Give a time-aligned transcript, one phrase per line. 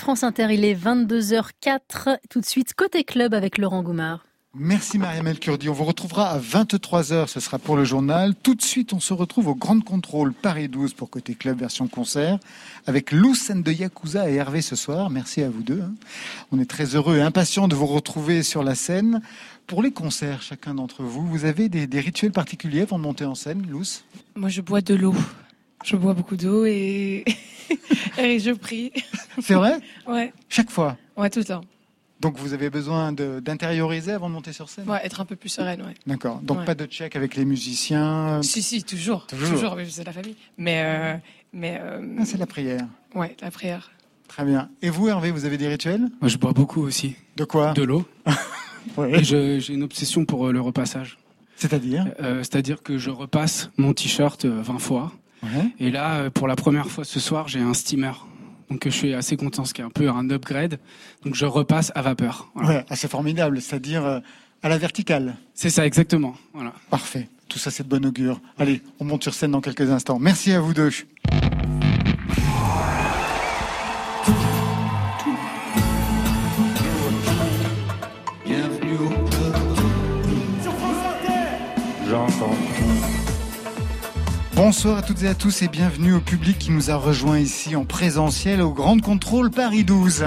[0.00, 2.16] France Inter, il est 22h04.
[2.30, 4.24] Tout de suite, côté club avec Laurent Goumard.
[4.54, 5.68] Merci Mariam El Kurdi.
[5.68, 8.34] On vous retrouvera à 23h, ce sera pour le journal.
[8.34, 11.86] Tout de suite, on se retrouve au Grand Contrôle Paris 12 pour Côté Club version
[11.86, 12.38] concert
[12.86, 15.10] avec Lucène de Yakuza et Hervé ce soir.
[15.10, 15.82] Merci à vous deux.
[15.82, 15.92] Hein.
[16.50, 19.20] On est très heureux et impatients de vous retrouver sur la scène.
[19.66, 23.34] Pour les concerts, chacun d'entre vous, vous avez des, rituels particuliers avant de monter en
[23.34, 24.02] scène, Luce
[24.34, 25.14] Moi, je bois de l'eau.
[25.84, 27.24] Je bois beaucoup d'eau et...
[28.18, 28.92] et je prie.
[29.40, 29.80] C'est vrai?
[30.06, 30.32] Ouais.
[30.48, 30.96] Chaque fois?
[31.16, 31.62] Ouais, tout le temps.
[32.20, 34.88] Donc vous avez besoin d'intérioriser avant de monter sur scène?
[34.88, 35.94] Ouais, être un peu plus sereine, ouais.
[36.06, 36.40] D'accord.
[36.42, 38.42] Donc pas de check avec les musiciens?
[38.42, 39.26] Si, si, toujours.
[39.26, 40.36] Toujours, c'est la famille.
[40.58, 40.82] Mais.
[40.84, 41.16] Euh,
[41.54, 42.86] mais euh, ah, c'est la prière.
[43.14, 43.90] Ouais, la prière.
[44.28, 44.68] Très bien.
[44.82, 46.08] Et vous, Hervé, vous avez des rituels?
[46.20, 47.16] Moi, je bois beaucoup aussi.
[47.36, 47.72] De quoi?
[47.72, 48.04] De l'eau.
[49.08, 51.18] Et j'ai une obsession pour euh, le repassage.
[51.56, 52.06] C'est-à-dire?
[52.18, 55.12] C'est-à-dire que je repasse mon t-shirt 20 fois.
[55.78, 58.12] Et là, pour la première fois ce soir, j'ai un steamer.
[58.70, 60.78] Donc je suis assez content, ce qui est un peu un upgrade.
[61.24, 62.50] Donc je repasse à vapeur.
[62.54, 64.20] Ouais, assez formidable, c'est-à-dire euh,
[64.62, 65.36] à la verticale.
[65.54, 66.34] C'est ça, exactement.
[66.54, 66.72] Voilà.
[66.88, 67.28] Parfait.
[67.48, 68.40] Tout ça, c'est de bon augure.
[68.58, 70.20] Allez, on monte sur scène dans quelques instants.
[70.20, 70.90] Merci à vous deux.
[84.62, 87.76] Bonsoir à toutes et à tous et bienvenue au public qui nous a rejoint ici
[87.76, 90.26] en présentiel au Grand Contrôle Paris 12.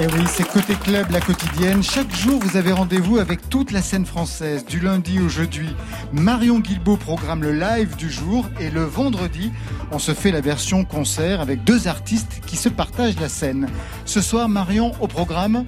[0.00, 1.82] Et oui, c'est Côté Club, la quotidienne.
[1.82, 5.74] Chaque jour, vous avez rendez-vous avec toute la scène française, du lundi au jeudi.
[6.12, 9.50] Marion Guilbault programme le live du jour et le vendredi,
[9.90, 13.66] on se fait la version concert avec deux artistes qui se partagent la scène.
[14.04, 15.64] Ce soir, Marion, au programme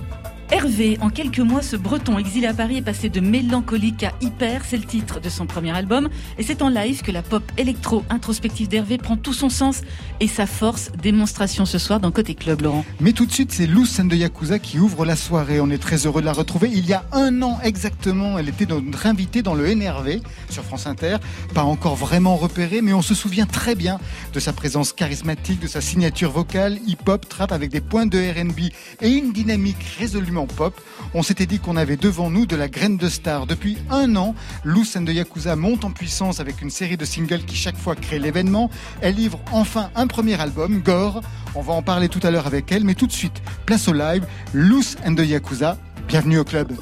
[0.53, 4.67] Hervé, en quelques mois, ce breton exilé à Paris est passé de mélancolique à hyper,
[4.67, 8.69] c'est le titre de son premier album, et c'est en live que la pop électro-introspective
[8.69, 9.81] d'Hervé prend tout son sens
[10.21, 10.93] et sa force.
[11.03, 12.85] Démonstration ce soir dans Côté Club, Laurent.
[13.01, 15.59] Mais tout de suite, c'est Lucène de Yakuza qui ouvre la soirée.
[15.59, 16.69] On est très heureux de la retrouver.
[16.71, 20.21] Il y a un an exactement, elle était notre invitée dans le NRV
[20.51, 21.17] sur France Inter.
[21.55, 23.99] Pas encore vraiment repérée, mais on se souvient très bien
[24.35, 28.71] de sa présence charismatique, de sa signature vocale, hip-hop, trap avec des points de RB
[29.01, 30.81] et une dynamique résolument pop.
[31.15, 33.47] On s'était dit qu'on avait devant nous de la graine de star.
[33.47, 37.57] Depuis un an, Lucène de Yakuza monte en puissance avec une série de singles qui
[37.57, 38.71] chaque fois crée l'événement.
[39.01, 41.23] Elle livre enfin un premier album, Gore.
[41.55, 43.93] On va en parler tout à l'heure avec elle, mais tout de suite, place au
[43.93, 45.77] live, Luce and the Yakuza.
[46.09, 46.73] Bienvenue au club.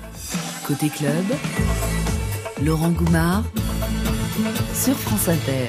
[0.67, 1.25] Côté club,
[2.63, 3.45] Laurent Goumard
[4.75, 5.69] sur France Inter.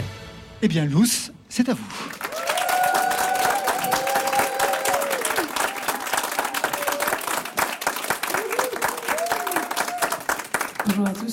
[0.61, 2.30] Eh bien, Luce, c'est à vous.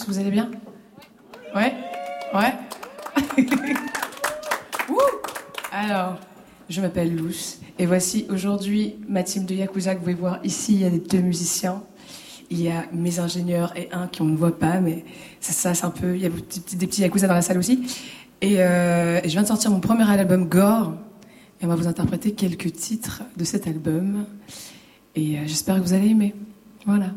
[0.07, 0.51] Vous allez bien
[1.55, 1.73] Ouais
[2.35, 2.55] Ouais
[5.73, 6.19] Alors,
[6.69, 10.75] je m'appelle Luce et voici aujourd'hui ma team de Yakuza que vous pouvez voir ici.
[10.75, 11.83] Il y a deux musiciens,
[12.51, 15.05] il y a mes ingénieurs et un qui on ne voit pas, mais
[15.41, 16.17] c'est ça, c'est un peu.
[16.17, 17.87] Il y a des petits, Yakuza dans la salle aussi.
[18.41, 20.95] Et, euh, et je viens de sortir mon premier album Gore
[21.61, 24.27] et on va vous interpréter quelques titres de cet album.
[25.15, 26.35] Et euh, j'espère que vous allez aimer.
[26.87, 27.11] Voilà.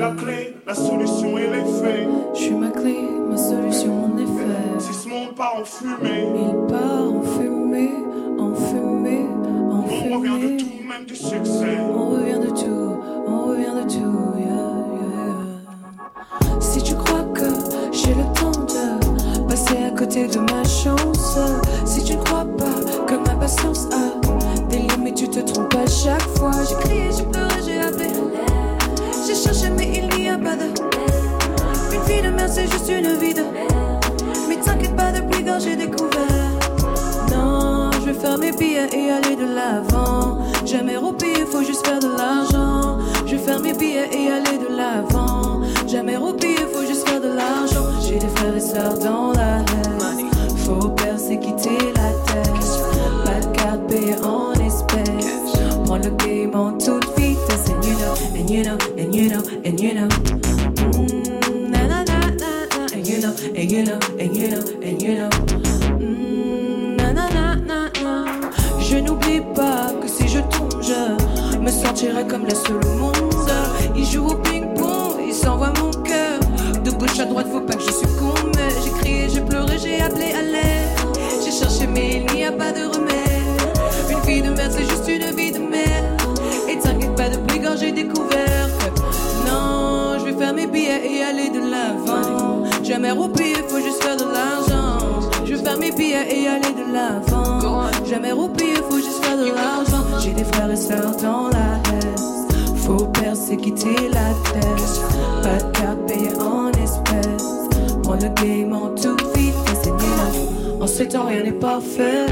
[0.00, 2.08] La clé, la solution et l'effet.
[2.34, 2.96] Je suis ma clé,
[3.28, 4.78] ma solution, mon effet.
[4.78, 7.59] Si ce monde part en fumée, il part en fumée,
[98.10, 100.18] Jamais roupillé, faut juste faire de l'argent.
[100.18, 102.76] J'ai des frères et sœurs dans la haine.
[102.76, 105.00] Faut percer, quitter la tête.
[105.44, 107.68] Pas de en espèces.
[108.02, 109.86] Prendre le game en toute vitesse.
[109.86, 112.26] Et là, en ce temps, rien n'est parfait.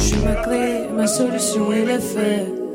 [0.00, 2.65] suis ma clé, ma solution est l'effet.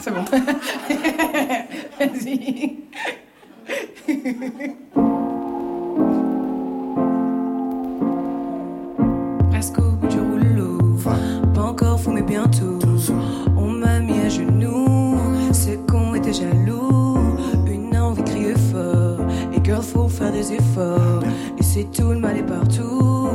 [0.00, 0.24] C'est bon.
[1.98, 2.76] Vas-y.
[9.50, 10.78] Presque au bout du rouleau.
[11.54, 12.78] Pas encore fou, mais bientôt.
[13.56, 15.18] On m'a mis à genoux.
[15.52, 17.18] Ce con était jaloux.
[17.66, 19.20] Une envie criait fort.
[19.54, 21.22] Et girl, faut faire des efforts.
[21.24, 21.28] Ah,
[21.58, 23.28] Et c'est tout, le mal est partout.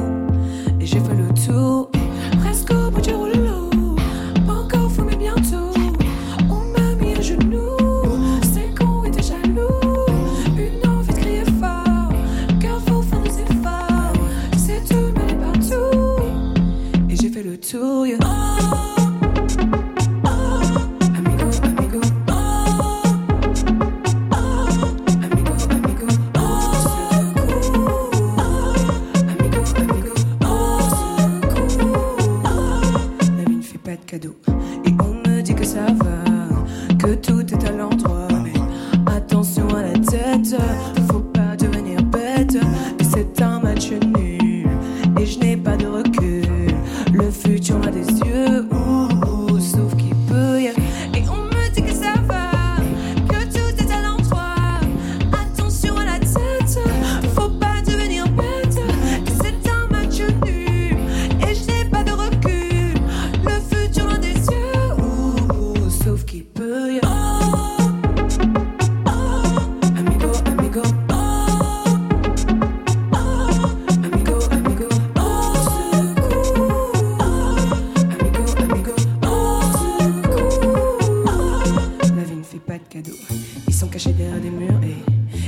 [83.97, 84.95] cachés derrière des murs et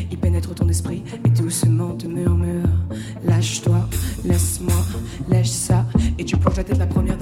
[0.09, 2.67] ils pénètre ton esprit et doucement te murmure.
[3.23, 3.87] Lâche-toi,
[4.25, 4.73] laisse-moi,
[5.29, 5.85] lâche ça
[6.17, 7.18] et tu plonges la tête la première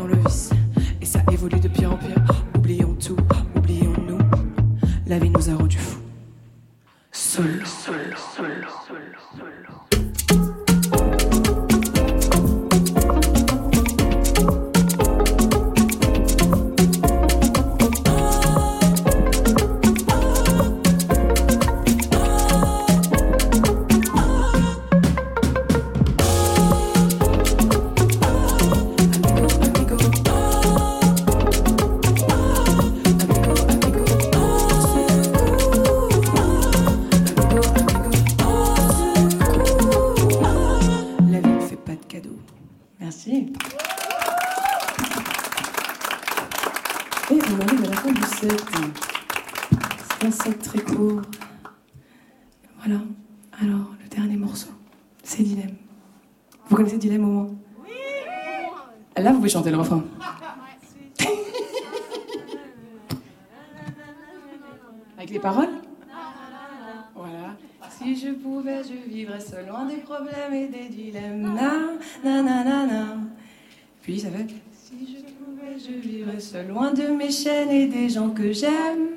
[78.53, 79.07] j'aime.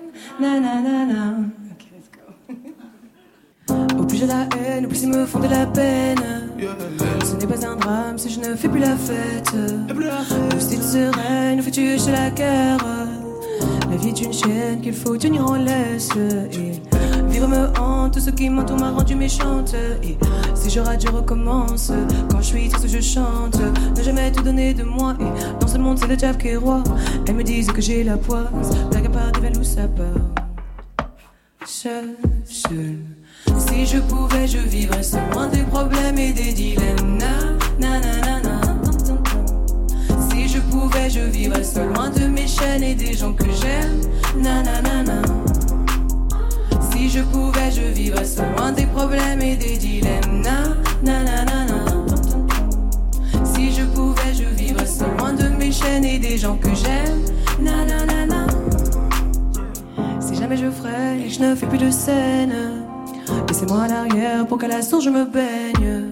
[0.41, 1.37] Nanana.
[1.71, 2.55] Ok, let's go.
[4.01, 6.19] Au plus j'ai la haine, au plus ils me font de la peine.
[7.25, 9.53] Ce n'est pas un drame si je ne fais plus la fête.
[9.55, 12.79] Le style sereine, fais-tu chez la guerre?
[13.91, 16.11] La vie est une chaîne qu'il faut tenir en laisse.
[16.53, 16.73] Et
[17.29, 19.75] vivre me hante, tout ce qui m'entoure m'a rendu méchante.
[20.03, 20.17] Et
[20.55, 21.93] si je rate, je recommence.
[22.31, 23.59] Quand je suis triste, je chante.
[23.97, 25.15] Ne jamais tout donner de moi.
[25.21, 26.83] Et dans ce monde, c'est le diable qui est roi.
[27.27, 28.71] Elles me disent que j'ai la poisse.
[29.59, 30.07] Où ça part.
[31.65, 31.89] Si
[33.87, 37.19] je pouvais, je vivrais sans des problèmes et des dilemmes.
[37.19, 38.61] Na, na, na, na.
[40.31, 44.01] Si je pouvais, je vivrais seul loin de mes chaînes et des gens que j'aime.
[44.43, 44.63] Na.
[46.91, 50.43] Si je pouvais, je vivrais seul loin des problèmes et des dilemmes.
[50.43, 50.77] Na.
[53.55, 57.23] Si je pouvais, je vivrais seul loin de mes chaînes et des gens que j'aime.
[57.61, 58.40] Na.
[60.51, 62.53] Si jamais je ferais et je ne fais plus de scène.
[63.47, 66.11] Laissez-moi à l'arrière pour qu'à la source je me baigne.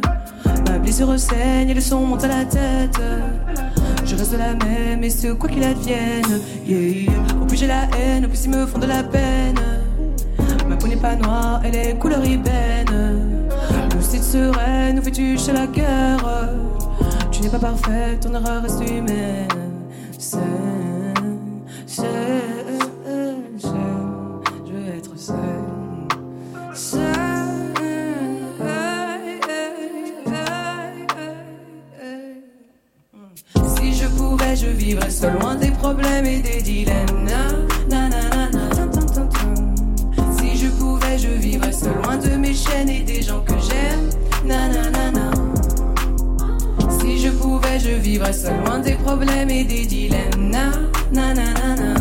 [0.68, 3.00] Ma blessure saigne et le son monte à la tête.
[4.04, 6.40] Je reste la même et ce quoi qu'il advienne.
[6.64, 7.10] Yeah.
[7.42, 9.58] Au plus j'ai la haine, au plus ils me font de la peine.
[10.68, 13.48] Ma peau n'est pas noire, elle est couleur ébène.
[13.96, 16.48] Lucide sereine, où fais-tu chez la guerre?
[17.32, 19.48] Tu n'es pas parfaite, ton erreur reste humaine.
[20.16, 20.40] Seul,
[21.86, 22.06] seul,
[47.78, 50.50] je vivrais seul loin des problèmes et des dilemmes.
[50.50, 50.70] Na,
[51.12, 51.94] na, na, na, na.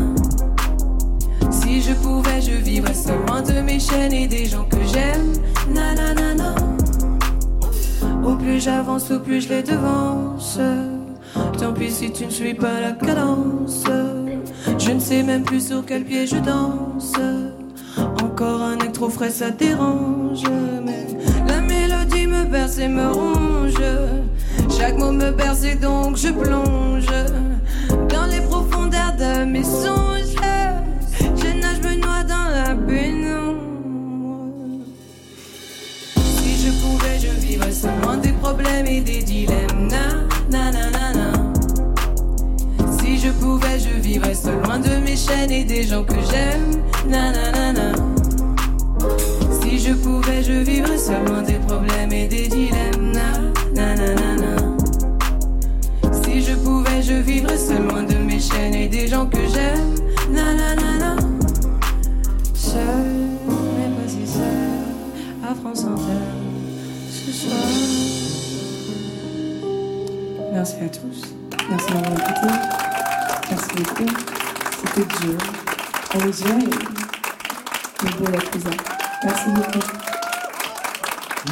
[1.51, 5.33] Si je pouvais, je vivrais seul loin de mes chaînes et des gens que j'aime.
[5.73, 6.55] Na, na, na, na.
[8.25, 10.59] Au plus j'avance, au plus je les devance.
[11.59, 13.83] Tant pis si tu ne suis pas la cadence.
[14.79, 17.13] Je ne sais même plus sur quel pied je danse.
[18.23, 20.43] Encore un acte trop frais, ça dérange.
[20.85, 21.07] Mais
[21.47, 23.81] la mélodie me berce et me ronge.
[24.77, 27.07] Chaque mot me berce et donc je plonge
[28.09, 30.35] dans les profondeurs de mes songes.
[31.35, 33.57] Je nage, me noie dans la pénombre.
[36.15, 39.89] Si je pouvais, je vivrais seul loin des problèmes et des dilemmes.
[39.89, 41.31] Na, na, na, na.
[42.99, 46.83] Si je pouvais, je vivrais seul loin de mes chaînes et des gens que j'aime.
[47.09, 47.91] Na, na, na, na.
[49.59, 53.11] Si je pouvais, je vivrais seul loin des problèmes et des dilemmes.
[53.11, 53.39] Na,
[53.73, 54.66] na, na, na, na.
[56.67, 59.95] Si je pouvais, je vivrais seul loin de mes chaînes et des gens que j'aime.
[60.29, 61.15] Na, na, na, na.
[62.53, 63.07] Seul,
[63.77, 66.25] mais pas si seul, à France Inter,
[67.09, 67.57] ce soir.
[70.51, 71.21] Merci à tous.
[71.69, 72.53] Merci d'avoir écouté.
[73.49, 74.13] Merci beaucoup.
[74.81, 75.37] C'était dur.
[76.15, 78.69] Olivia et le beau Yakuza.
[79.23, 80.06] Merci beaucoup.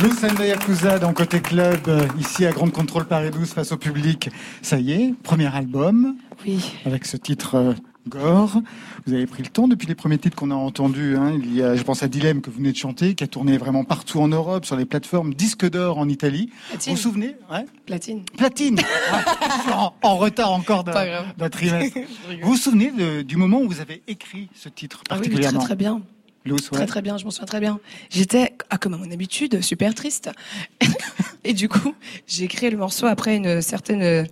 [0.01, 3.77] Lucen de Yakuza dans Côté Club, euh, ici à Grande Contrôle Paris 12 face au
[3.77, 4.29] public.
[4.61, 6.15] Ça y est, premier album.
[6.45, 6.73] Oui.
[6.85, 7.73] Avec ce titre euh,
[8.09, 8.61] Gore.
[9.05, 11.15] Vous avez pris le temps depuis les premiers titres qu'on a entendus.
[11.17, 11.31] Hein.
[11.41, 13.57] Il y a, je pense à Dilemme que vous venez de chanter, qui a tourné
[13.57, 16.51] vraiment partout en Europe, sur les plateformes disque d'or en Italie.
[16.69, 16.91] Platine.
[16.91, 17.35] Vous vous souvenez?
[17.51, 18.23] Ouais Platine.
[18.37, 18.79] Platine
[19.73, 21.97] en, en retard encore d'un trimestre.
[22.43, 25.59] Vous vous souvenez de- du moment où vous avez écrit ce titre Ah oui, particulièrement
[25.59, 26.01] très très bien.
[26.71, 26.77] Ouais.
[26.77, 27.79] Très très bien, je m'en souviens très bien.
[28.11, 30.29] J'étais, ah, comme à mon habitude, super triste.
[31.43, 31.95] et du coup,
[32.27, 34.27] j'ai créé le morceau après une certaine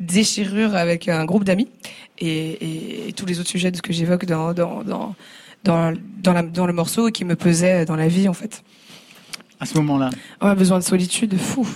[0.00, 1.68] déchirure avec un groupe d'amis
[2.18, 5.14] et, et- et tous les autres sujets de ce que j'évoque dans, dans, dans,
[5.64, 5.92] dans,
[6.22, 8.62] dans, la- dans le morceau et qui me pesait dans la vie en fait.
[9.60, 10.10] À ce moment-là.
[10.40, 11.66] On a besoin de solitude, fou.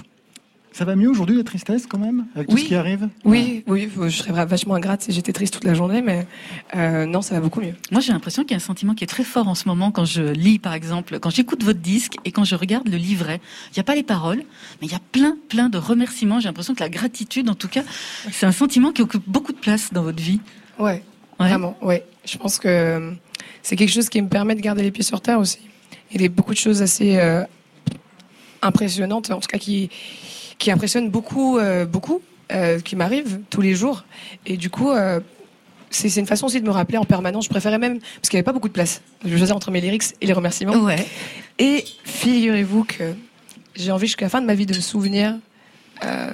[0.77, 2.61] Ça va mieux aujourd'hui, la tristesse, quand même, avec tout Oui.
[2.61, 3.09] ce qui arrive?
[3.25, 6.27] Oui, oui, je serais vachement ingrate si j'étais triste toute la journée, mais
[6.75, 7.73] euh, non, ça va beaucoup mieux.
[7.91, 9.91] Moi, j'ai l'impression qu'il y a un sentiment qui est très fort en ce moment
[9.91, 13.41] quand je lis, par exemple, quand j'écoute votre disque et quand je regarde le livret.
[13.71, 14.43] Il n'y a pas les paroles,
[14.83, 16.41] mais il y a plein, plein de remerciements.
[16.41, 17.83] J'ai l'impression que la gratitude, en tout cas,
[18.31, 20.41] c'est un sentiment qui occupe beaucoup de place dans votre vie.
[20.79, 21.03] Ouais,
[21.41, 21.49] Ouais.
[21.49, 22.05] vraiment, ouais.
[22.27, 23.15] Je pense que
[23.63, 25.61] c'est quelque chose qui me permet de garder les pieds sur terre aussi.
[26.13, 27.45] Il y a beaucoup de choses assez euh,
[28.61, 29.89] impressionnantes, en tout cas qui,
[30.59, 32.23] qui impressionnent beaucoup, euh, beaucoup,
[32.53, 34.05] euh, qui m'arrivent tous les jours.
[34.47, 35.21] Et du coup, euh,
[35.91, 37.45] c'est c'est une façon aussi de me rappeler en permanence.
[37.45, 39.03] Je préférais même, parce qu'il n'y avait pas beaucoup de place.
[39.25, 40.77] Je faisais entre mes lyrics et les remerciements.
[40.77, 41.07] Ouais.
[41.59, 43.15] Et figurez-vous que
[43.75, 45.39] j'ai envie jusqu'à la fin de ma vie de me souvenir
[46.05, 46.31] euh,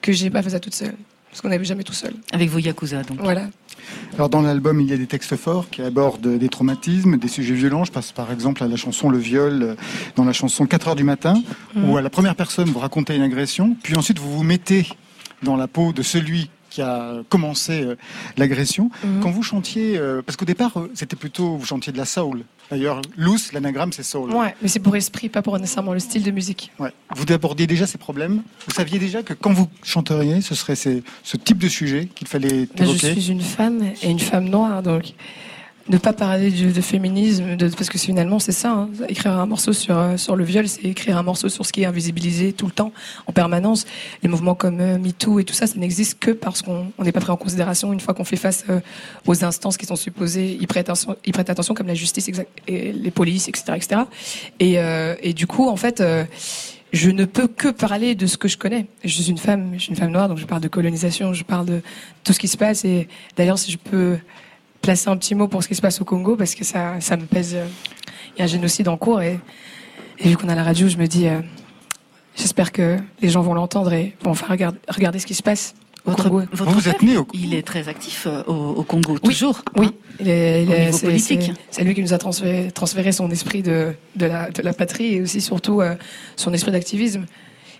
[0.00, 0.94] que j'ai pas fait ça toute seule.
[1.30, 2.14] parce qu'on n'avait jamais tout seul.
[2.32, 3.20] Avec vos Yakuza, donc.
[3.20, 3.48] Voilà.
[4.14, 7.54] Alors dans l'album, il y a des textes forts qui abordent des traumatismes, des sujets
[7.54, 7.84] violents.
[7.84, 9.74] Je passe par exemple à la chanson Le viol, euh,
[10.16, 11.34] dans la chanson 4 heures du matin,
[11.74, 11.90] Mhm.
[11.90, 14.86] où à la première personne vous racontez une agression, puis ensuite vous vous mettez
[15.42, 17.94] dans la peau de celui qui a commencé euh,
[18.36, 18.90] l'agression.
[19.04, 19.20] Mhm.
[19.22, 22.42] Quand vous chantiez, euh, parce qu'au départ euh, c'était plutôt vous chantiez de la soul.
[22.70, 24.32] D'ailleurs, loose, l'anagramme c'est soul.
[24.32, 26.72] Ouais, mais c'est pour esprit, pas pour nécessairement le style de musique.
[26.80, 26.90] Ouais.
[27.14, 28.42] Vous abordiez déjà ces problèmes?
[28.66, 32.26] Vous saviez déjà que quand vous chanteriez, ce serait ces- ce type de sujet qu'il
[32.26, 35.12] fallait Mais je suis une femme et une femme noire, donc
[35.88, 38.70] ne pas parler de, féminisme, de, parce que finalement c'est ça.
[38.70, 38.90] hein.
[39.08, 41.82] écrire un morceau sur euh, sur le viol, c'est écrire un morceau sur ce qui
[41.82, 42.92] est invisibilisé tout le temps,
[43.26, 43.84] en permanence.
[44.22, 47.12] Les mouvements comme euh, MeToo et tout ça, ça n'existe que parce qu'on on n'est
[47.12, 48.80] pas pris en considération une fois qu'on fait face euh,
[49.26, 52.30] aux instances qui sont supposées y prêter attention, y prêter attention comme la justice,
[52.66, 54.00] les polices, etc., etc.
[54.60, 56.02] Et, euh, et du coup, en fait.
[56.92, 58.86] je ne peux que parler de ce que je connais.
[59.02, 61.42] Je suis une femme, je suis une femme noire, donc je parle de colonisation, je
[61.42, 61.80] parle de
[62.22, 62.84] tout ce qui se passe.
[62.84, 64.16] Et d'ailleurs, si je peux
[64.84, 67.16] placer un petit mot pour ce qui se passe au Congo, parce que ça, ça
[67.16, 67.56] me pèse.
[68.36, 69.38] Il y a un génocide en cours, et,
[70.18, 71.40] et vu qu'on a la radio, je me dis, euh,
[72.36, 75.74] j'espère que les gens vont l'entendre et vont enfin regarder, regarder ce qui se passe
[76.04, 76.42] au Votre, Congo.
[76.52, 79.20] votre Vous, père, êtes né au il est très actif euh, au, au Congo, Oui,
[79.20, 79.62] toujours.
[79.76, 79.92] Oui, hein.
[80.20, 81.42] il est, il Au est- niveau c'est- politique.
[81.42, 84.72] c'est- C'est lui qui nous a transféré, transféré son esprit de, de, la, de la
[84.72, 85.94] patrie et aussi surtout euh,
[86.36, 87.24] son esprit d'activisme.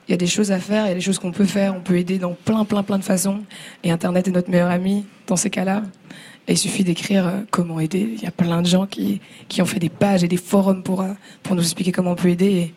[0.09, 1.75] Il y a des choses à faire, il y a des choses qu'on peut faire,
[1.75, 3.41] on peut aider dans plein, plein, plein de façons.
[3.83, 5.83] Et Internet est notre meilleur ami dans ces cas-là.
[6.49, 8.09] Il suffit d'écrire euh, comment aider.
[8.17, 10.83] Il y a plein de gens qui, qui ont fait des pages et des forums
[10.83, 11.09] pour, euh,
[11.43, 12.47] pour nous expliquer comment on peut aider.
[12.47, 12.75] Et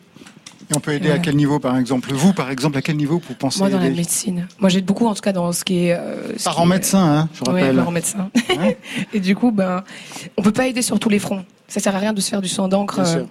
[0.70, 2.10] Et on peut aider à quel niveau, par exemple?
[2.14, 4.48] Vous, par exemple, à quel niveau vous pensez moi, dans la médecine.
[4.58, 5.92] Moi, j'aide beaucoup, en tout cas, dans ce qui est.
[5.94, 7.76] euh, ce Parent qui est- médecin, hein, je rappelle.
[7.76, 8.30] parent médecin.
[8.56, 8.78] Ouais.
[9.12, 9.84] et du coup, ben,
[10.38, 11.44] on peut pas aider sur tous les fronts.
[11.68, 13.00] Ça sert à rien de se faire du sang d'encre.
[13.00, 13.24] Euh.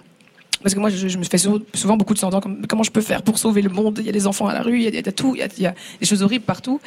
[0.62, 2.44] Parce que moi, je, je me fais souvent, beaucoup de sang d'encre.
[2.48, 3.98] comme- Comment je peux faire pour sauver le monde?
[4.00, 5.34] Il y a des enfants à la rue, il y a, il y a tout,
[5.34, 6.80] il y a, il y a des choses horribles partout.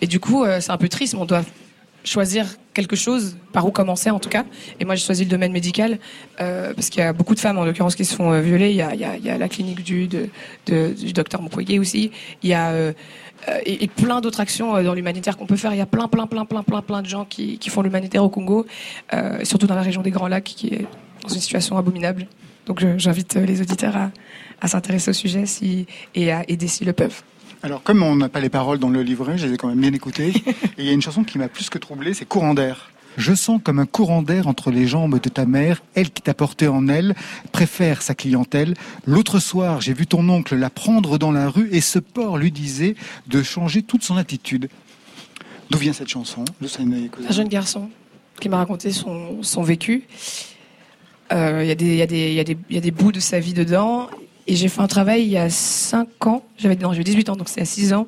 [0.00, 1.44] Et du coup, euh, c'est un peu triste, mais on doit
[2.04, 2.46] choisir
[2.78, 4.44] quelque chose, par où commencer en tout cas.
[4.78, 5.98] Et moi, j'ai choisi le domaine médical
[6.40, 8.70] euh, parce qu'il y a beaucoup de femmes, en l'occurrence, qui se font euh, violer.
[8.70, 8.82] Il y
[9.30, 10.08] a, la clinique du,
[11.12, 12.12] docteur Mukwege aussi.
[12.44, 12.92] Il y a euh,
[13.96, 15.72] plein d'autres actions dans l'humanitaire qu'on peut faire.
[15.72, 18.28] Il y a plein, plein, plein, plein, plein, plein de gens qui, font l'humanitaire au
[18.28, 18.64] Congo,
[19.42, 20.86] surtout dans la région des Grands Lacs, qui est
[21.22, 22.28] dans une situation abominable.
[22.66, 23.96] Donc, j'invite les auditeurs
[24.60, 25.44] à, s'intéresser au sujet
[26.14, 27.22] et à aider s'ils le peuvent.
[27.62, 29.80] Alors, comme on n'a pas les paroles dans le livret, je les ai quand même
[29.80, 30.28] bien écoutées.
[30.46, 32.90] et il y a une chanson qui m'a plus que troublé, c'est Courant d'air.
[33.16, 36.34] Je sens comme un courant d'air entre les jambes de ta mère, elle qui t'a
[36.34, 37.16] porté en elle,
[37.50, 38.74] préfère sa clientèle.
[39.06, 42.52] L'autre soir, j'ai vu ton oncle la prendre dans la rue et ce porc lui
[42.52, 42.94] disait
[43.26, 44.68] de changer toute son attitude.
[45.70, 46.44] D'où vient cette chanson
[47.28, 47.90] Un jeune garçon
[48.40, 50.04] qui m'a raconté son, son vécu.
[51.32, 52.78] Euh, Il y, a des- il y, a des- il y, a des- il y
[52.78, 54.08] a des bouts de sa vie dedans.
[54.50, 57.36] Et j'ai fait un travail il y a 5 ans, j'avais non, j'avais 18 ans,
[57.36, 58.06] donc c'est à 6 ans,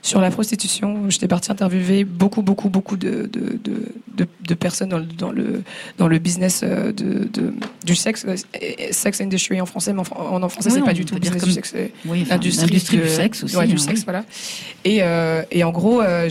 [0.00, 1.10] sur la prostitution.
[1.10, 5.62] J'étais partie interviewer beaucoup, beaucoup, beaucoup de, de, de, personnes dans le, dans, le,
[5.98, 7.52] dans le business euh, de, de,
[7.84, 8.36] du sexe, euh,
[8.90, 11.48] sex industry en français, mais en, en, français Oui, c'est pas du tout business comme-
[11.50, 11.72] du sexe.
[11.72, 13.54] c'est- Oui, enfin, de- du sexe aussi.
[13.56, 14.04] ouais, du hein, sexe, oui.
[14.06, 14.24] voilà.
[14.84, 16.30] Et, euh, et en gros, euh,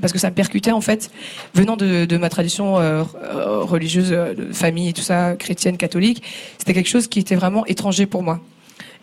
[0.00, 1.10] parce que ça me percutait en fait,
[1.54, 6.22] venant de, de ma tradition euh, euh, religieuse, euh, famille et tout ça, chrétienne, catholique,
[6.56, 8.40] c'était quelque chose qui était vraiment étranger pour moi.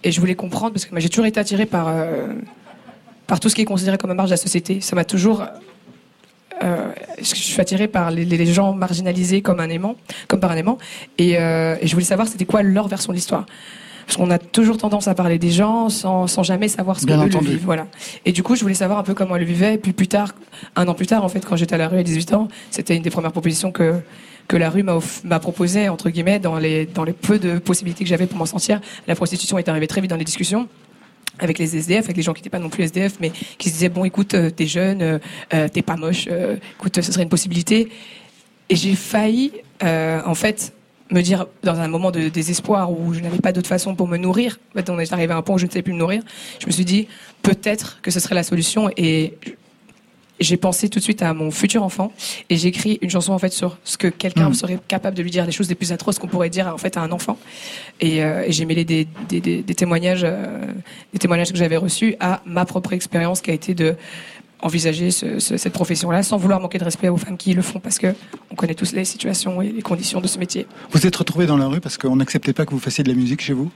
[0.04, 2.28] Et je voulais comprendre parce que moi, j'ai toujours été attirée par euh,
[3.28, 4.82] par tout ce qui est considéré comme un marge de la société.
[4.82, 5.44] Ça m'a toujours
[6.64, 9.96] euh, je suis attirée par les, les gens marginalisés comme un aimant,
[10.28, 10.78] comme par un aimant,
[11.18, 13.46] et, euh, et je voulais savoir c'était quoi leur version de l'histoire.
[14.06, 17.16] Parce qu'on a toujours tendance à parler des gens sans, sans jamais savoir ce qu'eux
[17.16, 17.62] le vivent.
[17.64, 17.86] Voilà.
[18.26, 19.76] Et du coup, je voulais savoir un peu comment elle le vivait.
[19.76, 20.34] Et puis plus tard,
[20.76, 22.96] un an plus tard, en fait, quand j'étais à la rue à 18 ans, c'était
[22.96, 24.02] une des premières propositions que
[24.50, 28.10] que la rue m'a proposé entre guillemets dans les dans les peu de possibilités que
[28.10, 28.82] j'avais pour m'en sortir.
[29.08, 30.68] La prostitution est arrivée très vite dans les discussions
[31.38, 33.76] avec les SDF, avec les gens qui n'étaient pas non plus SDF, mais qui se
[33.76, 35.20] disaient bon, écoute, euh, t'es jeune, euh,
[35.54, 37.90] euh, t'es pas moche, euh, écoute, ce serait une possibilité.
[38.68, 40.74] Et j'ai failli, euh, en fait,
[41.12, 44.18] me dire dans un moment de désespoir où je n'avais pas d'autre façon pour me
[44.18, 44.60] nourrir.
[44.72, 46.22] En fait, on est arrivé à un point où je ne savais plus me nourrir.
[46.60, 47.08] Je me suis dit
[47.42, 49.36] peut-être que ce serait la solution et
[50.40, 52.12] j'ai pensé tout de suite à mon futur enfant
[52.50, 54.54] et j'ai écrit une chanson en fait sur ce que quelqu'un Mm.
[54.54, 56.96] serait capable de lui dire, les choses les plus atroces qu'on pourrait dire en fait
[56.98, 57.38] à un enfant.
[58.00, 60.60] Et, euh, et j'ai mêlé des, des, des, des témoignages, euh,
[61.14, 63.96] des témoignages que j'avais reçus à ma propre expérience qui a été de
[64.62, 67.80] envisager ce- ce- cette profession-là sans vouloir manquer de respect aux femmes qui le font
[67.80, 68.08] parce que
[68.52, 70.66] on connaît tous les situations et les conditions de ce métier.
[70.92, 73.16] Vous êtes retrouvé dans la rue parce qu'on n'acceptait pas que vous fassiez de la
[73.16, 73.72] musique chez vous?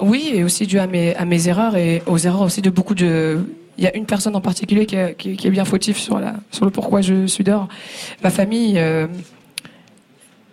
[0.00, 2.96] Oui, et aussi dû à mes, à mes erreurs et aux erreurs aussi de beaucoup
[2.96, 3.46] de.
[3.78, 6.18] Il y a une personne en particulier qui, est- qui- qui est bien fautif sur,
[6.20, 7.68] la, sur le pourquoi je suis dehors.
[8.22, 9.06] Ma famille, euh,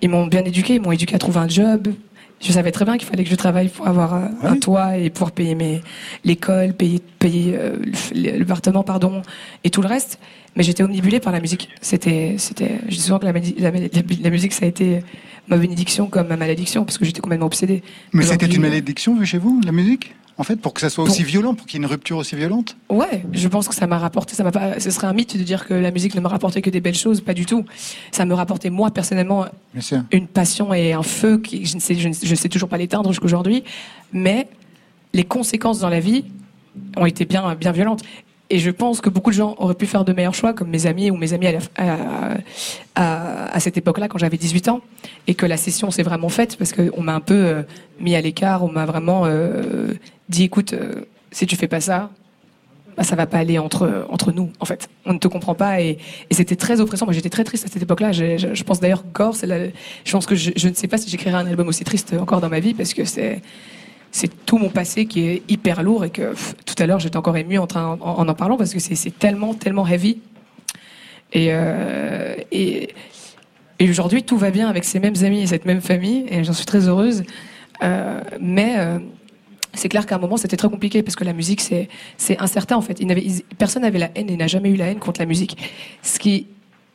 [0.02, 1.90] ils m'ont bien éduqué, ils m'ont éduqué à trouver un job.
[2.44, 5.12] je savais très bien qu'il fallait que je travaille pour avoir un, un toit et
[5.12, 5.82] pouvoir payer mes
[6.26, 7.76] l'école, payer payer euh,
[8.16, 9.22] le- l'appartement, pardon,
[9.64, 10.18] et tout le reste.
[10.56, 11.70] Mais j'étais omnibulée par la musique.
[11.82, 12.80] C'était c'était.
[12.90, 15.02] Je dis souvent que la, la, musique ça a été
[15.48, 17.84] ma bénédiction comme ma malédiction parce que j'étais complètement obsédée.
[18.12, 20.16] Mais c'était une malédiction chez vous, la musique?
[20.42, 22.36] En fait, pour que ça soit aussi violent, pour qu'il y ait une rupture aussi
[22.36, 24.36] violente Ouais, je pense que ça m'a rapporté.
[24.36, 24.80] Ça m'a pas.
[24.80, 26.96] Ce serait un mythe de dire que la musique ne me rapportait que des belles
[26.96, 27.64] choses, pas du tout.
[28.12, 29.46] Ça me rapportait moi personnellement
[30.12, 32.78] une passion et un feu qui je ne sais je ne, je sais toujours pas
[32.78, 33.64] l'éteindre jusqu'aujourd'hui,
[34.14, 34.48] mais
[35.14, 36.26] les conséquences dans la vie
[36.98, 38.02] ont été bien bien violentes.
[38.54, 40.86] Et je pense que beaucoup de gens auraient pu faire de meilleurs choix, comme mes
[40.86, 42.38] amis ou mes amis à, la- à,
[42.96, 44.82] à- à cette époque-là, quand j'avais 18 ans,
[45.28, 47.64] et que la session s'est vraiment faite parce qu'on m'a un peu euh,
[48.02, 49.94] mis à l'écart, on m'a vraiment euh,
[50.32, 52.10] dit, écoute, euh, si tu fais pas ça,
[52.98, 54.90] bah, ça va pas aller entre entre nous en fait.
[55.06, 55.98] On ne te comprend pas et,
[56.32, 57.06] c'était très oppressant.
[57.06, 58.12] Moi j'étais très triste à cette époque-là.
[58.12, 61.48] Je, pense d'ailleurs Gore je pense que je, je ne sais pas si j'écrirai un
[61.48, 63.42] album aussi triste encore dans ma vie parce que c'est
[64.12, 66.34] c'est tout mon passé qui est hyper lourd et que
[66.66, 69.54] tout à l'heure j'étais encore ému en, train, en, en parlant parce que c'est tellement
[69.54, 70.20] tellement heavy.
[71.32, 72.90] Et euh, et,
[73.80, 76.54] et aujourd'hui tout va bien avec ces mêmes amis et cette même famille et j'en
[76.54, 77.24] suis très heureuse.
[77.84, 78.76] Euh, mais
[79.74, 82.76] c'est clair qu'à un moment c'était très compliqué parce que la musique c'est c'est incertain
[82.76, 83.02] en fait.
[83.58, 85.58] Personne n'avait la haine et n'a jamais eu la haine contre la musique.
[86.02, 86.48] Ce qui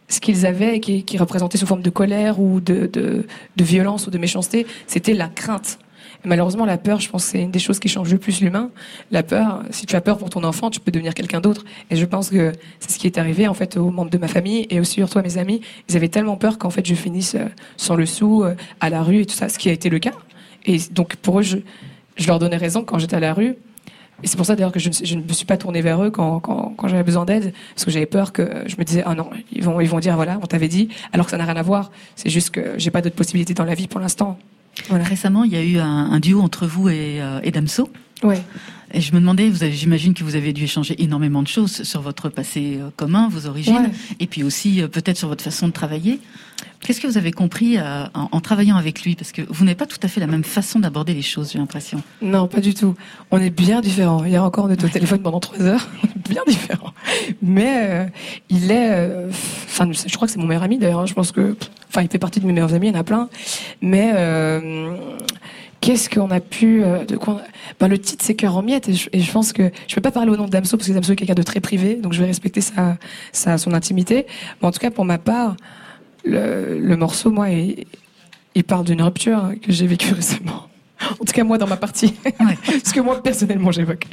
[0.08, 3.24] ce qu'ils avaient qui, qui représentait sous forme de colère ou de, de,
[3.58, 5.78] violence ou de méchanceté, c'était la crainte.
[6.24, 8.70] Malheureusement, la peur, je pense, c'est une des choses qui change le plus l'humain.
[9.10, 11.64] La peur, si tu as peur pour ton enfant, tu peux devenir quelqu'un d'autre.
[11.90, 14.28] Et je pense que c'est ce qui est arrivé en fait aux membres de ma
[14.28, 15.60] famille et aussi surtout à mes amis.
[15.88, 19.02] Ils avaient tellement peur qu'en fait je finisse euh, sans le sou euh, à la
[19.02, 20.12] rue et tout ça, ce qui a été le cas.
[20.64, 21.58] Et donc pour eux, je,
[22.16, 23.54] je leur donnais raison quand j'étais à la rue.
[24.22, 26.40] Et c'est pour ça d'ailleurs que je ne, me suis pas tournée vers eux quand,
[26.40, 29.28] quand, quand j'avais besoin d'aide, parce que j'avais peur que je me disais ah non
[29.52, 31.62] ils vont ils vont dire voilà on t'avait dit, alors que ça n'a rien à
[31.62, 31.90] voir.
[32.14, 34.38] C'est juste que j'ai pas d'autres possibilités dans la vie pour l'instant.
[34.88, 35.04] Voilà.
[35.04, 37.90] Récemment, il y a eu un, un duo entre vous et, euh, et Damso.
[38.22, 38.42] Ouais.
[38.92, 41.82] Et je me demandais, vous avez- j'imagine que vous avez dû échanger énormément de choses
[41.82, 44.16] sur votre passé euh, commun, vos origines, Ouais.
[44.20, 46.20] et puis aussi euh, peut-être sur votre façon de travailler.
[46.86, 49.16] Qu'est-ce que vous avez compris euh, en, travaillant avec lui?
[49.16, 51.58] Parce que vous n'avez pas tout à fait la même façon d'aborder les choses, j'ai
[51.58, 52.00] l'impression.
[52.22, 52.94] Non, pas du tout.
[53.32, 54.24] On est bien différents.
[54.24, 55.88] Hier encore, on était au téléphone pendant trois heures.
[56.28, 56.92] Bien différents.
[57.42, 58.04] Mais euh,
[58.50, 58.90] il est.
[58.92, 59.30] euh,
[59.68, 61.00] Enfin, je crois que c'est mon meilleur ami d'ailleurs.
[61.00, 61.06] hein.
[61.06, 61.56] Je pense que.
[61.88, 62.86] Enfin, il fait partie de mes meilleurs amis.
[62.88, 63.28] Il y en a plein.
[63.82, 64.12] Mais
[65.80, 66.82] qu'est-ce qu'on a pu.
[67.08, 67.42] de quoi
[67.80, 70.30] ben, le titre c'est cœur en miettes et je, pense que je peux pas parler
[70.30, 72.26] au nom de Damso parce que Damso est quelqu'un de très privé, donc je vais
[72.26, 72.96] respecter sa,
[73.32, 74.26] sa son intimité.
[74.62, 75.56] Mais en tout cas, pour ma part,
[76.26, 77.84] le, le morceau, moi, il,
[78.54, 80.68] il parle d'une rupture que j'ai vécue récemment.
[81.10, 82.14] En tout cas, moi, dans ma partie.
[82.84, 84.06] Ce que moi, personnellement, j'évoque.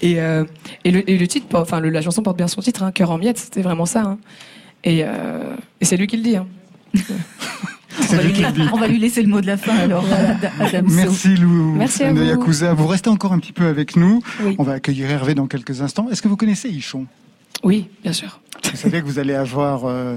[0.00, 0.44] Et, euh,
[0.84, 3.10] et, le, et le titre, enfin, le- la chanson porte bien son titre, hein, Cœur
[3.10, 4.00] en miettes, c'était vraiment ça.
[4.02, 4.18] hein.
[4.82, 6.36] Et, euh, et c'est lui qui le dit.
[6.36, 6.46] hein.
[8.10, 10.94] On va, lui, on va lui laisser le mot de la fin alors à, Damso.
[10.96, 12.24] Merci Lou Merci à de vous.
[12.24, 12.72] Yakuza.
[12.72, 14.22] Vous restez encore un petit peu avec nous.
[14.42, 14.54] Oui.
[14.58, 16.08] On va accueillir Hervé dans quelques instants.
[16.10, 17.06] Est-ce que vous connaissez Ichon?
[17.62, 18.40] Oui, bien sûr.
[18.64, 20.16] Vous savez que vous allez avoir euh,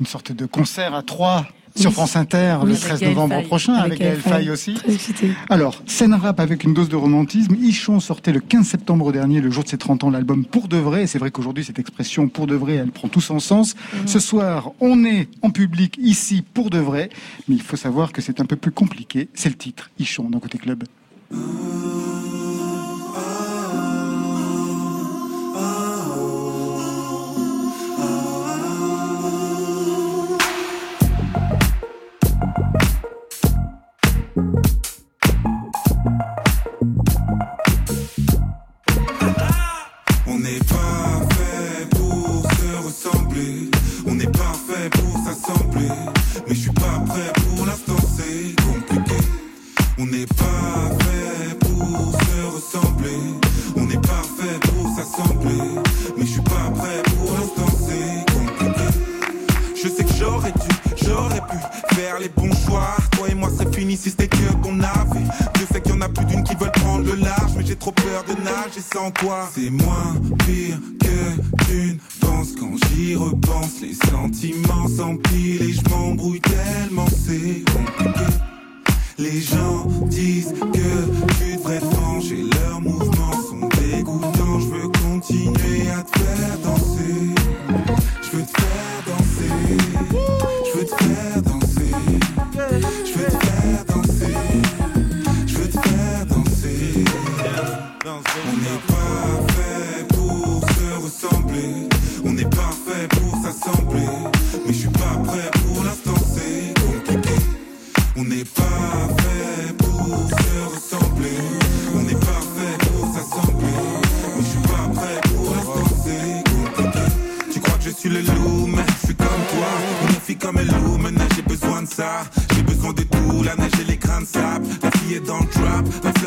[0.00, 1.92] une sorte de concert à Troyes sur.
[1.92, 3.44] France Inter Oui, le avec 13 Gaël novembre Faye.
[3.46, 4.76] prochain avec, Avec Faye aussi.
[5.50, 7.56] Alors, scène rap avec une dose de romantisme.
[7.60, 10.76] Ichon sortait le 15 septembre dernier, le jour de ses 30 ans, l'album Pour de
[10.76, 11.08] vrai.
[11.08, 13.74] C'est vrai qu'aujourd'hui, cette expression Pour de vrai, elle prend tout son sens.
[14.06, 17.08] Ce soir, on est en public ici pour de vrai.
[17.48, 19.28] Mais il faut savoir que c'est un peu plus compliqué.
[19.34, 20.84] C'est le titre, Ichon, d'un côté club.
[60.24, 62.96] J'aurais dû, j'aurais pu les bons choix.
[63.12, 65.24] Toi et moi serait fini si c'était que qu'on avait.
[65.58, 67.76] Je sais qu'il y en a plus d'une qui veulent prendre le large, mais j'ai
[67.76, 69.48] trop peur de nager sans toi.
[69.54, 70.14] C'est moins
[70.46, 73.80] pire que tu ne penses quand j'y repense.
[73.80, 78.24] Les sentiments s'empilent et je m'embrouille tellement c'est compliqué.
[79.18, 84.60] Les gens disent que tu devrais venger, leurs mouvements sont dégoûtants.
[84.60, 87.33] Je veux continuer à te faire danser.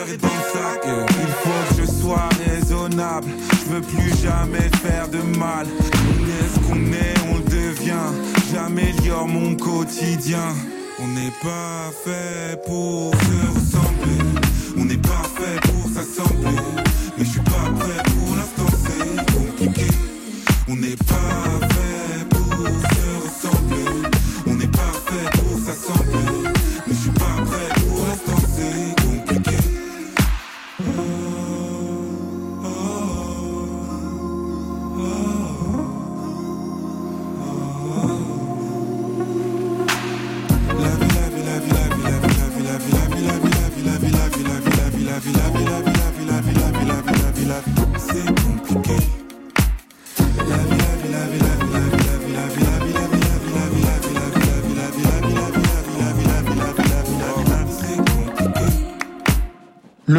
[0.10, 0.82] Est dans le sac.
[0.86, 3.30] Il faut que je sois raisonnable.
[3.52, 5.67] Je veux plus jamais faire de mal.
[6.10, 8.10] On est ce qu'on est, on le devient.
[8.54, 10.54] J'améliore mon quotidien.
[11.00, 14.41] On n'est pas fait pour se ressembler.
[14.78, 16.58] On n'est pas fait pour s'assembler.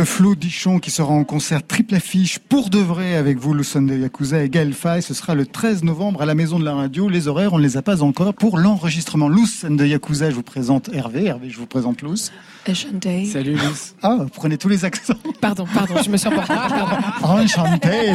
[0.08, 3.82] Le Flou Dichon qui sera en concert triple affiche pour de vrai avec vous, Lucien
[3.82, 5.02] de Yakuza et Gaël Faye.
[5.02, 7.08] Ce sera le 13 novembre à la Maison de la Radio.
[7.08, 8.32] Les horaires, on ne les a pas encore.
[8.34, 11.26] Pour l'enregistrement, Lucien de Yakuza, je vous présente Hervé.
[11.26, 12.32] Hervé, je vous présente Luce.
[12.68, 13.26] Enchanté.
[13.26, 13.94] Salut Luce.
[14.02, 15.14] Ah, vous prenez tous les accents.
[15.40, 16.54] Pardon, pardon, je me suis emportée.
[17.22, 18.12] Enchanté.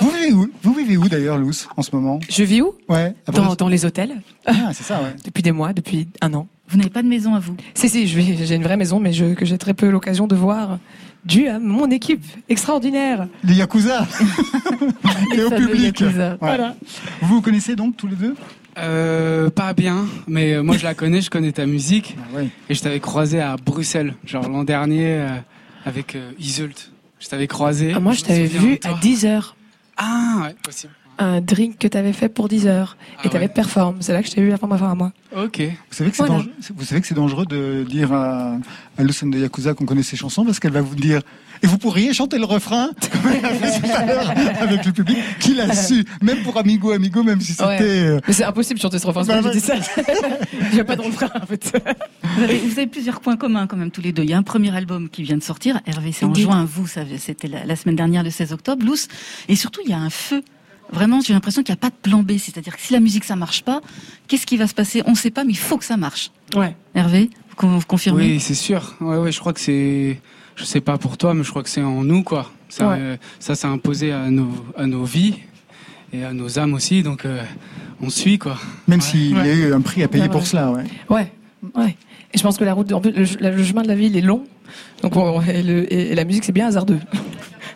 [0.00, 2.20] vous vivez où, vous vivez où d'ailleurs, Luce, en ce moment?
[2.30, 2.72] Je vis où?
[2.88, 3.14] Ouais.
[3.32, 4.22] dans, dans les hôtels.
[4.46, 5.14] Ah, c'est ça, ouais.
[5.24, 6.46] Depuis des mois, depuis un an.
[6.68, 9.34] Vous n'avez pas de maison à vous Si, si, j'ai une vraie maison, mais je,
[9.34, 10.78] que j'ai très peu l'occasion de voir,
[11.24, 13.26] dû à mon équipe extraordinaire.
[13.44, 14.06] Les Yakuza.
[15.34, 16.00] et au public.
[16.00, 16.30] Yakuza.
[16.32, 16.36] Ouais.
[16.40, 16.76] Voilà.
[17.22, 18.34] Vous vous connaissez donc tous les deux
[18.78, 22.16] Euh, pas bien, mais euh, moi je la connais, je connais ta musique.
[22.18, 22.48] Ah, ouais.
[22.68, 25.28] Et je t'avais croisé à Bruxelles, genre l'an dernier, euh,
[25.84, 26.90] avec euh, Iseult.
[27.18, 27.92] Je t'avais croisé.
[27.94, 29.56] Ah, moi, je t'avais vu à 10 heures.
[29.96, 30.92] Ah, ouais, possible.
[31.20, 32.96] Un drink que t'avais fait pour 10 heures.
[33.18, 33.52] Ah et t'avais ouais.
[33.52, 33.96] perform.
[34.00, 35.12] C'est là que je t'ai vu la première fois à moi.
[35.36, 35.60] Ok.
[35.60, 36.44] Vous savez que c'est Voilà.
[37.14, 38.56] dangereux, de dire à,
[38.96, 41.20] à Lucien de Yakuza qu'on connaît ses chansons parce qu'elle va vous dire
[41.62, 42.90] et vous pourriez chanter le refrain?
[43.12, 46.56] Comme elle a fait tout à l'heure avec le public qu'il a su même pour
[46.56, 47.78] Amigo Amigo même si c'était Ouais.
[47.82, 49.24] euh, Mais c'est impossible de chanter ce refrain.
[49.24, 49.74] c'est Bah, pour ça
[50.72, 50.80] ouais.
[50.80, 51.72] a pas de refrain, en fait.
[52.36, 54.22] vous avez, vous avez plusieurs points communs quand même tous les deux.
[54.22, 55.80] Il y a un premier album qui vient de sortir.
[55.86, 56.64] Hervé, c'est en juin.
[56.64, 58.84] Vous, c'était la, la semaine dernière, le 16 octobre.
[58.86, 59.08] Loose.
[59.48, 60.42] Et surtout, il y a un feu.
[60.92, 62.32] Vraiment, j'ai l'impression qu'il n'y a pas de plan B.
[62.38, 63.80] C'est-à-dire que si la musique, ça marche pas,
[64.26, 65.02] qu'est-ce qui va se passer?
[65.06, 66.30] On ne sait pas, mais il faut que ça marche.
[66.56, 66.74] Ouais.
[66.94, 68.24] Hervé, vous con- vous confirmez?
[68.34, 68.94] Oui, c'est sûr.
[69.00, 70.20] Ouais, ouais, je crois que c'est.
[70.56, 72.50] Je sais pas pour toi, mais je crois que c'est en nous, quoi.
[72.68, 72.96] Ça, Ouais.
[72.98, 75.36] euh, ça s'est imposé à nos, à nos vies
[76.12, 77.42] et à nos âmes aussi, donc euh,
[78.02, 78.58] on suit, quoi.
[78.88, 79.04] même Ouais.
[79.06, 80.46] s'il y a eu un prix à payer Ouais, pour ouais.
[80.46, 80.84] cela ouais.
[81.10, 81.32] Ouais.
[81.74, 81.96] Ouais.
[82.34, 84.44] Et je pense que la route, de- le, chemin de la ville est long.
[85.02, 86.98] Donc, on- et, le- et- et la musique, c'est bien hasardeux.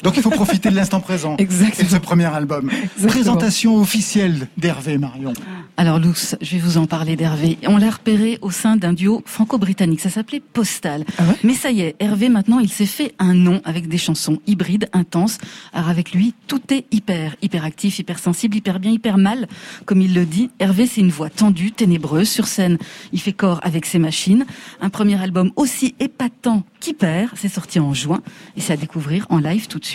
[0.02, 1.88] Donc il faut profiter de l'instant présent et de Exactement.
[1.88, 2.70] ce premier album
[3.06, 5.32] présentation officielle d'Hervé Marion
[5.76, 7.58] Alors, Luce, je vais vous en parler d'Hervé.
[7.66, 10.00] On l'a repéré au sein d'un duo franco-britannique.
[10.00, 11.04] Ça s'appelait Postal.
[11.18, 11.34] Ah ouais?
[11.44, 14.88] Mais ça y est, Hervé, maintenant, il s'est fait un nom avec des chansons hybrides,
[14.92, 15.38] intenses.
[15.72, 19.46] Alors, avec lui, tout est hyper, hyper actif, hyper sensible, hyper bien, hyper mal,
[19.84, 20.50] comme il le dit.
[20.58, 22.28] Hervé, c'est une voix tendue, ténébreuse.
[22.28, 22.78] Sur scène,
[23.12, 24.46] il fait corps avec ses machines.
[24.80, 27.32] Un premier album aussi épatant qu'hyper.
[27.36, 28.20] C'est sorti en juin.
[28.56, 29.91] Et c'est à découvrir en live tout de suite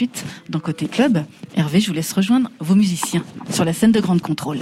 [0.50, 1.24] dans Côté Club.
[1.56, 4.60] Hervé, je vous laisse rejoindre vos musiciens sur la scène de Grande Contrôle.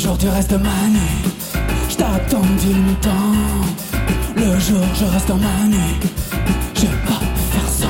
[0.00, 1.30] Jour du reste de ma nuit
[1.90, 3.36] Je t'attends du longtemps
[4.34, 6.00] Le jour je reste dans ma nuit.
[6.74, 7.20] Je vais pas
[7.52, 7.88] faire ça.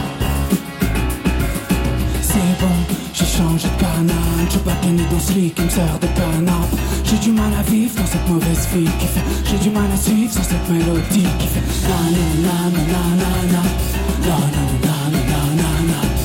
[2.20, 2.77] C'est bon,
[3.14, 6.77] j'ai changé de canal Je pas tenir dans ce lit qui me sert de canapé.
[7.05, 9.27] J'ai du mal à vivre dans cette mauvaise vie qui fait.
[9.44, 11.62] J'ai du mal à suivre sur cette mélodie qui fait.
[11.88, 11.99] Na
[12.44, 12.90] na Na.
[14.27, 16.19] Na na na na na na Na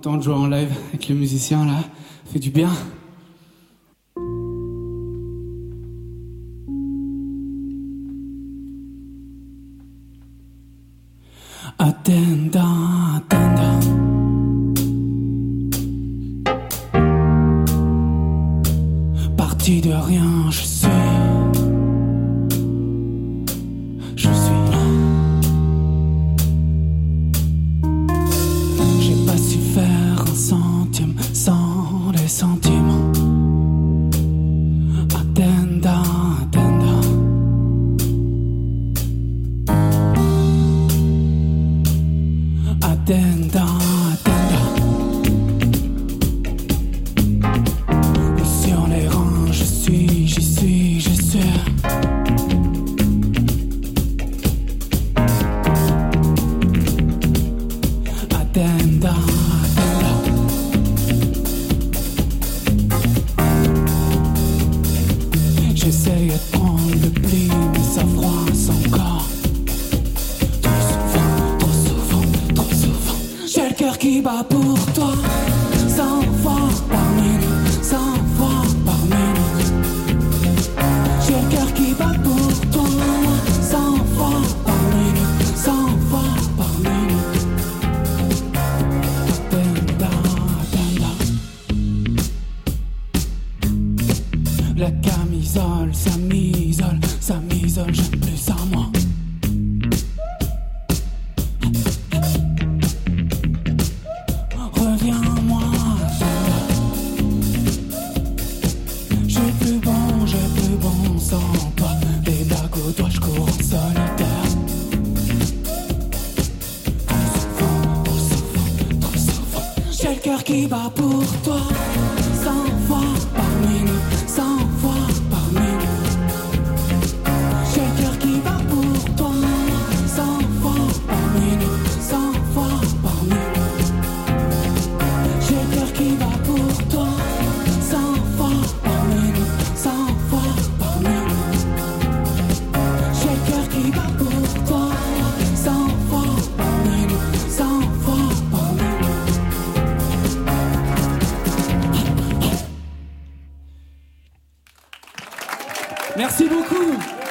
[0.00, 1.76] content de jouer en live avec les musiciens là.
[2.32, 2.70] Fait du bien.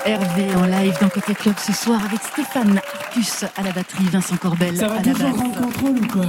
[0.06, 4.38] Hervé en live dans Côté Club ce soir avec Stéphane Arcus à la batterie, Vincent
[4.38, 6.26] Corbel ça va à toujours en contrôle ou quoi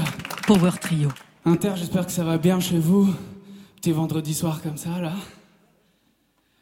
[0.47, 1.09] Power Trio.
[1.45, 3.09] Inter, j'espère que ça va bien chez vous.
[3.77, 5.13] Petit vendredi soir comme ça là.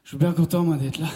[0.04, 1.08] Je suis bien content moi d'être là.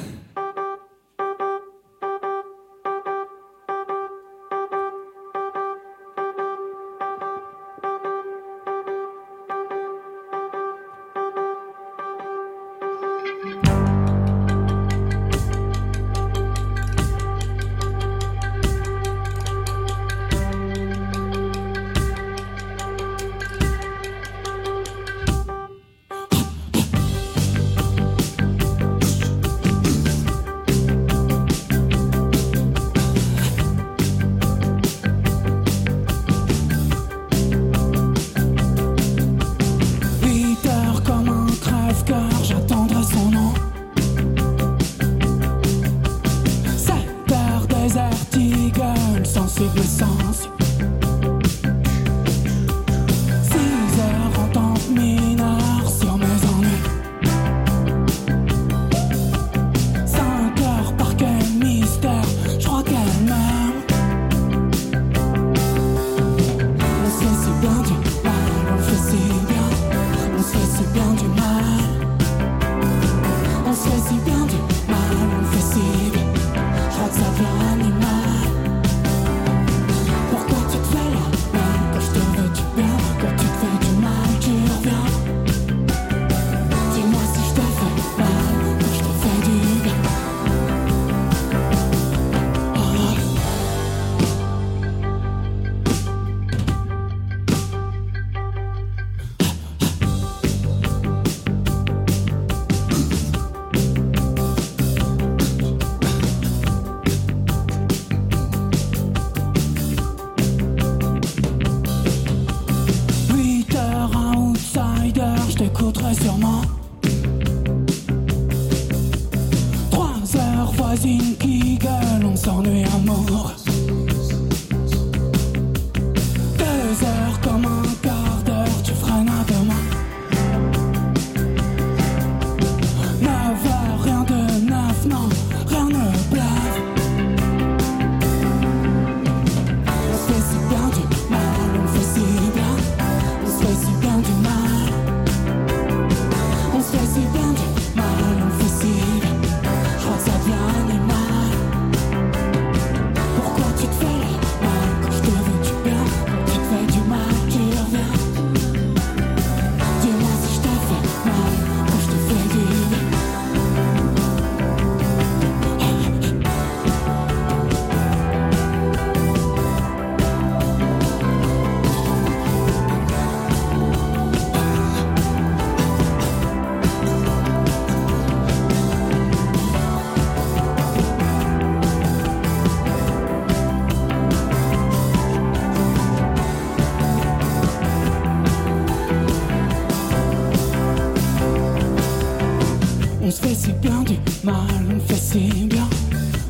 [193.33, 194.57] se fait si bien du mal,
[194.95, 195.89] on fait si bien,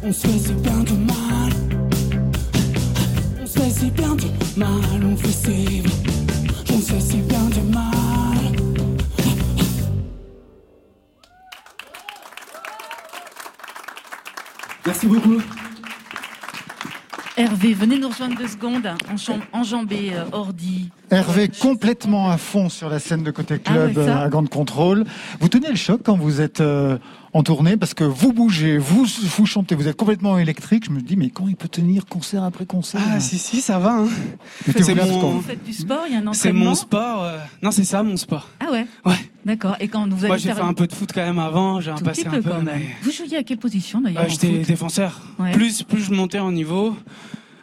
[0.02, 1.52] on fait si bien du mal.
[3.40, 4.26] On se fait si bien du
[4.56, 7.82] mal, on fait si bien, fait si bien du mal.
[14.84, 15.61] Merci beaucoup
[17.36, 18.88] venez nous rejoindre deux secondes,
[19.52, 20.90] enjambé, euh, ordi.
[21.10, 25.04] Hervé complètement à fond sur la scène de côté ah club à Grande Contrôle.
[25.40, 26.98] Vous tenez le choc quand vous êtes euh,
[27.32, 30.84] en tournée parce que vous bougez, vous vous chantez, vous êtes complètement électrique.
[30.86, 33.00] Je me dis mais quand il peut tenir concert après concert?
[33.10, 33.98] Ah si si ça va.
[33.98, 34.08] Hein.
[34.64, 35.30] C'est mon...
[35.30, 36.34] Vous faites du sport, il y a un entraînement.
[36.34, 37.24] C'est mon sport.
[37.24, 38.48] Euh, non c'est ça mon sport.
[38.60, 38.86] Ah ouais.
[39.04, 39.31] Ouais.
[39.44, 39.76] D'accord.
[39.80, 41.90] Et quand vous avez Moi j'ai fait un peu de foot quand même avant, j'ai
[41.90, 42.50] un passé un peu.
[43.02, 45.20] Vous jouiez à quelle position d'ailleurs J'étais défenseur.
[45.52, 46.96] Plus plus je montais en niveau.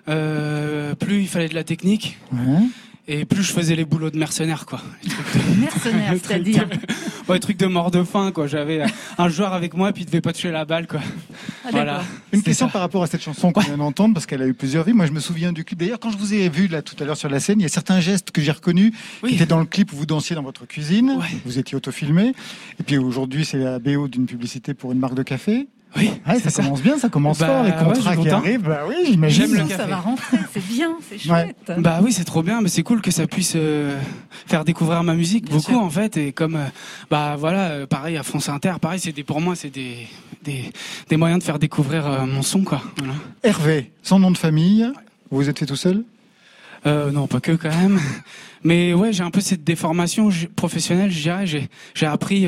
[0.08, 2.18] Euh, plus il fallait de la technique.
[3.12, 4.80] Et plus je faisais les boulots de mercenaire, quoi.
[5.60, 6.68] Mercenaire, c'est-à-dire
[7.28, 8.46] Ouais, truc de mort de faim, quoi.
[8.46, 8.84] J'avais
[9.18, 11.00] un joueur avec moi, puis il devait pas tuer la balle, quoi.
[11.66, 12.04] Ah, voilà.
[12.32, 14.84] Une question par rapport à cette chanson qu'on vient d'entendre, parce qu'elle a eu plusieurs
[14.84, 14.94] vies.
[14.94, 15.80] Moi, je me souviens du clip.
[15.80, 17.66] D'ailleurs, quand je vous ai vu là tout à l'heure sur la scène, il y
[17.66, 18.94] a certains gestes que j'ai reconnus
[19.28, 21.18] qui étaient dans le clip où vous dansiez dans votre cuisine.
[21.46, 22.34] Vous étiez autofilmé.
[22.80, 25.68] Et puis aujourd'hui, c'est la BO d'une publicité pour une marque de café.
[25.96, 27.64] Oui, ça, commence bien, ça commence bah, fort.
[27.64, 29.48] Les contrats qui arrivent, bah oui, j'imagine.
[29.48, 29.82] J'aime le café.
[29.82, 31.72] Ça va rentrer, c'est bien, c'est chouette.
[31.80, 34.00] Bah oui, c'est trop bien, mais c'est cool que ça puisse euh,
[34.46, 36.16] faire découvrir ma musique beaucoup en fait.
[36.18, 36.66] Et comme, euh,
[37.10, 40.08] bah voilà, euh, pareil à France Inter, pareil, c'est des, pour moi, c'est des,
[40.44, 40.72] des,
[41.10, 42.82] des, moyens de faire découvrir mon son, quoi.
[43.44, 44.88] Hervé, sans nom de famille,
[45.32, 46.04] vous êtes fait tout seul?
[46.86, 48.00] Non, pas que quand même.
[48.64, 51.46] Mais ouais, j'ai un peu cette déformation professionnelle, je dirais.
[51.96, 52.48] J'ai appris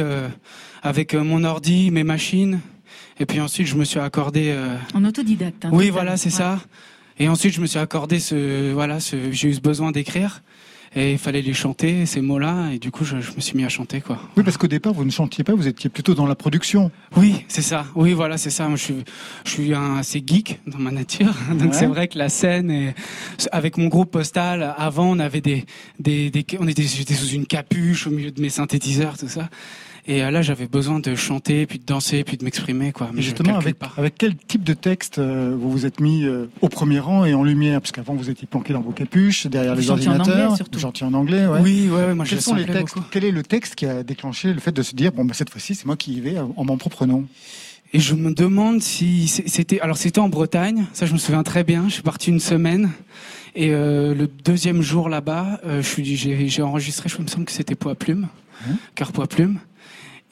[0.83, 2.59] avec mon ordi, mes machines,
[3.19, 4.49] et puis ensuite, je me suis accordé.
[4.49, 5.65] Euh, en autodidacte.
[5.65, 6.59] Hein, oui, voilà, c'est ça.
[7.19, 10.41] Et ensuite, je me suis accordé ce, voilà, ce, j'ai eu ce besoin d'écrire.
[10.93, 13.69] Et il fallait les chanter, ces mots-là, et du coup, je, me suis mis à
[13.69, 14.19] chanter, quoi.
[14.35, 16.91] Oui, parce qu'au départ, vous ne chantiez pas, vous étiez plutôt dans la production.
[17.15, 17.85] Oui, c'est ça.
[17.95, 18.67] Oui, voilà, c'est ça.
[18.67, 19.03] Moi, je suis,
[19.45, 21.33] je suis un, assez geek dans ma nature.
[21.53, 22.93] Donc, c'est vrai que la scène, et,
[23.53, 25.65] avec mon groupe postal, avant, on avait des,
[25.99, 29.49] des, des on était, j'étais sous une capuche au milieu de mes synthétiseurs, tout ça.
[30.07, 33.11] Et euh, là, j'avais besoin de chanter, puis de danser, puis de m'exprimer, quoi.
[33.13, 36.69] Mais justement, avec, avec quel type de texte euh, vous vous êtes mis euh, au
[36.69, 37.81] premier rang et en lumière?
[37.81, 40.57] Parce qu'avant, vous étiez planqué dans vos capuches, derrière les ordinateurs.
[40.75, 41.59] Gentil en anglais, ouais.
[41.61, 42.95] Oui, ouais, moi, Quels sont les textes?
[43.11, 45.51] Quel est le texte qui a déclenché le fait de se dire, bon, bah, cette
[45.51, 47.25] fois-ci, c'est moi qui y vais en mon propre nom?
[47.93, 51.65] Et je me demande si c'était alors c'était en Bretagne, ça je me souviens très
[51.65, 51.89] bien.
[51.89, 52.89] Je suis parti une semaine
[53.53, 57.09] et le deuxième jour là-bas, je suis j'ai enregistré.
[57.09, 58.29] Je me semble que c'était Poids Plume,
[58.65, 58.75] hein?
[58.95, 59.59] Cœur Poids Plume.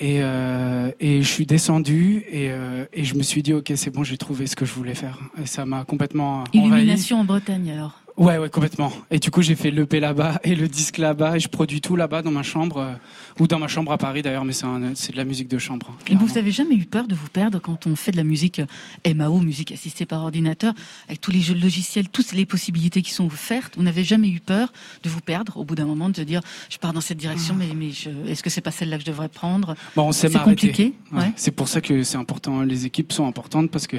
[0.02, 3.90] Et, euh, et je suis descendu et, euh, et je me suis dit ok c'est
[3.90, 5.20] bon j'ai trouvé ce que je voulais faire.
[5.42, 7.74] Et ça m'a complètement illumination en Bretagne
[8.20, 8.92] Ouais, ouais, complètement.
[9.12, 11.96] Et du coup, j'ai fait l'EP là-bas et le disque là-bas et je produis tout
[11.96, 12.94] là-bas dans ma chambre euh,
[13.40, 15.58] ou dans ma chambre à Paris d'ailleurs, mais c'est un- c'est de la musique de
[15.58, 15.88] chambre.
[15.90, 18.26] hein, Et vous n'avez jamais eu peur de vous perdre quand on fait de la
[18.26, 20.74] musique euh, MAO, musique assistée par ordinateur,
[21.08, 23.76] avec tous les jeux de logiciels, toutes les possibilités qui sont offertes?
[23.78, 26.42] Vous n'avez jamais eu peur de vous perdre au bout d'un moment, de se dire
[26.70, 29.10] je pars dans cette direction, mais, mais je- est-ce que c'est pas celle-là que je
[29.10, 29.76] devrais prendre?
[29.96, 30.68] Bon, on sait C'est m'arrêter.
[30.68, 31.20] compliqué, Ouais.
[31.20, 31.32] ouais.
[31.38, 32.64] C'est pour ça que c'est important.
[32.64, 33.96] Les équipes sont importantes parce que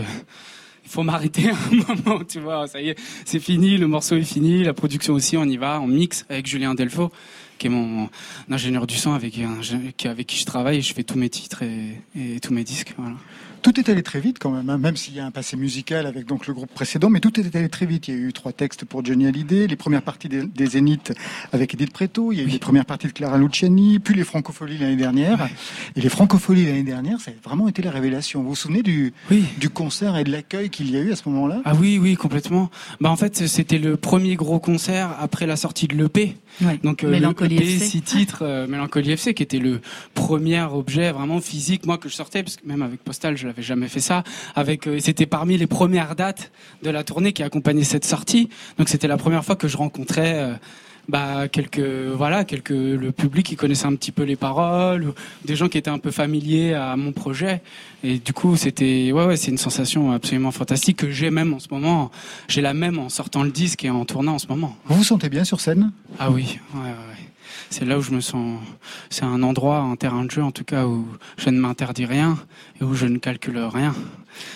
[0.91, 1.57] faut m'arrêter un
[2.05, 2.24] moment.
[2.24, 3.78] Tu vois, ça y est, c'est fini.
[3.78, 4.64] Le morceau est fini.
[4.64, 5.80] La production aussi, on y va.
[5.80, 7.11] On mixe avec Julien Delfaux,
[7.61, 8.08] qui est mon
[8.50, 9.61] ingénieur du son avec un-
[9.96, 10.78] qui- avec qui je travaille.
[10.78, 12.94] et Je fais tous mes titres et, et tous mes disques.
[12.98, 13.14] Voilà.
[13.62, 16.06] Tout est allé très vite quand même, hein, même s'il y a un passé musical
[16.06, 18.08] avec donc le groupe précédent, mais tout est allé très vite.
[18.08, 21.12] Il y a eu trois textes pour Johnny Hallyday, les premières parties des, des Zéniths
[21.52, 24.24] avec Edith Preto, il y a eu les premières parties de Clara Luciani, puis les
[24.24, 25.46] Francopholies l'année dernière.
[25.94, 28.42] Et les Francopholies l'année dernière, ça a vraiment été la révélation.
[28.42, 29.44] Vous vous souvenez du, Oui.
[29.58, 31.61] du concert et de l'accueil qu'il y a eu à ce moment-là?
[31.66, 32.70] Ah oui, oui, complètement.
[33.02, 36.34] Bah en fait, c'était le premier gros concert après la sortie de l'EP.
[36.62, 36.80] Ouais.
[36.82, 37.11] Donc euh,
[37.51, 37.86] Mélancolie le EP, FC.
[37.90, 39.80] six titres, euh, Mélancolie FC, qui était le
[40.14, 43.62] premier objet vraiment physique, moi que je sortais, parce que même avec Postal, je l'avais
[43.62, 44.24] jamais fait ça.
[44.55, 46.51] Avec, euh, c'était parmi les premières dates
[46.82, 48.48] de la tournée qui accompagnait cette sortie.
[48.78, 50.34] Donc c'était la première fois que je rencontrais.
[50.34, 50.55] euh,
[51.09, 55.12] bah, quelques voilà quelques le public qui connaissait un petit peu les paroles ou
[55.44, 57.62] des gens qui étaient un peu familiers à mon projet
[58.05, 61.59] et du coup c'était ouais ouais c'est une sensation absolument fantastique que j'ai même en
[61.59, 62.12] ce moment
[62.48, 65.05] j'ai la même en sortant le disque et en tournant en ce moment Vous vous
[65.05, 65.90] sentez bien sur scène?
[66.20, 67.30] Ah oui, ouais, ouais, ouais.
[67.73, 68.59] C'est là où je me sens.
[69.11, 71.07] C'est un endroit, un terrain de jeu en tout cas où
[71.39, 72.37] je ne m'interdis rien
[72.81, 73.95] et où je ne calcule rien.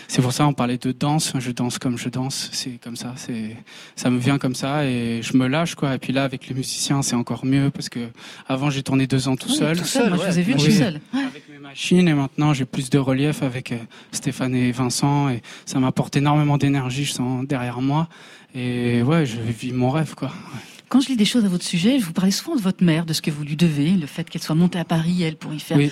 [0.08, 1.32] C'est pour ça on parlait de danse.
[1.38, 2.48] Je danse comme je danse.
[2.52, 3.12] C'est comme ça.
[3.16, 3.56] C'est
[3.94, 5.94] ça me vient comme ça et je me lâche quoi.
[5.94, 8.00] Et puis là avec les musiciens c'est encore mieux parce que
[8.48, 9.78] avant j'ai tourné deux ans tout Oui, seul.
[9.78, 10.08] tout seul.
[10.14, 10.64] Moi, je vous ai vu Oui.
[10.64, 11.00] tout seul.
[11.14, 11.22] Ouais.
[11.24, 13.76] Avec mes machines et maintenant j'ai plus de relief avec euh,
[14.10, 17.04] Stéphane et Vincent et ça m'apporte énormément d'énergie.
[17.04, 18.08] Je sens derrière moi
[18.56, 20.28] et ouais je vis mon rêve quoi.
[20.28, 20.60] Ouais.
[20.94, 23.04] Quand je lis des choses à votre sujet, je vous parlais souvent de votre mère,
[23.04, 25.52] de ce que vous lui devez, le fait qu'elle soit montée à Paris, elle, pour
[25.52, 25.90] y faire, Oui.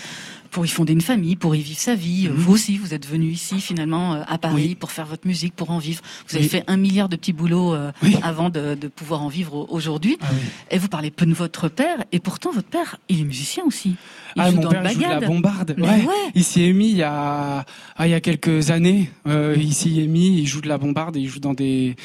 [0.53, 2.28] pour y fonder une famille, pour y vivre sa vie.
[2.28, 2.36] Mhm.
[2.36, 4.74] Vous aussi, vous êtes venu ici, finalement, euh, à Paris, Oui.
[4.76, 6.03] pour faire votre musique, pour en vivre.
[6.28, 6.50] Vous avez Oui.
[6.50, 7.90] fait un milliard de petits boulots euh,
[8.22, 10.18] avant de, de pouvoir en vivre au- aujourd'hui.
[10.20, 10.26] Ah.
[10.70, 13.96] Et vous parlez peu de votre père, et pourtant, votre père, il est musicien aussi.
[14.36, 15.74] Il ah, joue mon dans père le joue de la bombarde.
[15.78, 15.88] Ouais.
[15.88, 16.30] ouais.
[16.36, 19.11] Il s'y est mis il y a, ah, il y a quelques années.
[19.26, 21.96] Euh, il s'y est mis, il joue de la bombarde et il joue dans des.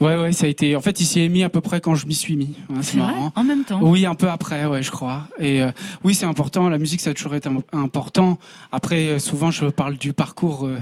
[0.00, 0.76] Ouais, ouais, ça a été.
[0.76, 2.54] En fait, il s'y est mis à peu près quand je m'y suis mis.
[2.68, 3.32] Ouais, c'est marrant.
[3.34, 3.80] en même temps.
[3.82, 5.26] Oui, un peu après, ouais, je crois.
[5.40, 5.70] Et euh,
[6.04, 6.68] oui, c'est important.
[6.68, 8.38] La musique, ça a toujours été im- important.
[8.70, 10.78] Après, euh, souvent, je parle du parcours euh,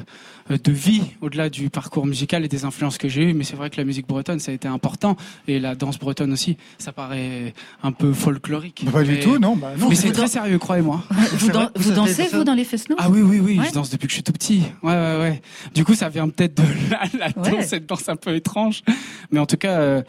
[0.50, 3.32] euh, de vie, au-delà du parcours musical et des influences que j'ai eues.
[3.34, 5.16] Mais c'est vrai que la musique bretonne, ça a été important.
[5.48, 6.58] Et la danse bretonne aussi.
[6.76, 8.82] Ça paraît un peu folklorique.
[8.84, 9.56] Bah, Pas du tout, non.
[9.56, 9.88] Bah, non.
[9.88, 11.02] Mais c'est très sérieux, croyez-moi.
[11.38, 13.66] Vous, dan- dansez, vous, dans les fesnos Ah oui, oui, oui, Ouais.
[13.68, 14.62] je danse depuis que je suis tout petit.
[14.82, 15.42] Ouais, ouais, ouais.
[15.74, 17.62] Du coup, ça vient peut-être de la, la danse, Ouais.
[17.62, 18.82] cette danse un peu étrange.
[19.30, 20.02] Mais en tout cas, euh,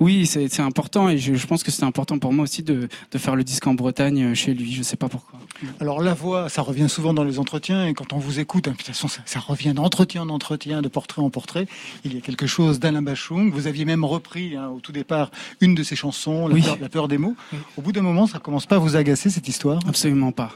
[0.00, 3.18] oui, c'est important et je, je pense que c'est important pour moi aussi de, de
[3.18, 4.72] faire le disque en Bretagne euh, chez lui.
[4.72, 5.38] Je sais pas pourquoi.
[5.80, 8.72] Alors la voix, ça revient souvent dans les entretiens et quand on vous écoute, hein,
[8.72, 11.66] de toute façon, ça, ça revient d'entretien en entretien, de portrait en portrait.
[12.04, 13.52] Il y a quelque chose d'Alain Bachung.
[13.52, 15.30] Vous aviez même repris hein, au tout départ
[15.60, 16.62] une de ses chansons, La, Oui.
[16.62, 17.36] peur, La peur des mots.
[17.52, 17.58] Oui.
[17.76, 19.78] Au bout d'un moment, ça commence pas à vous agacer cette histoire?
[19.88, 20.52] Absolument pas.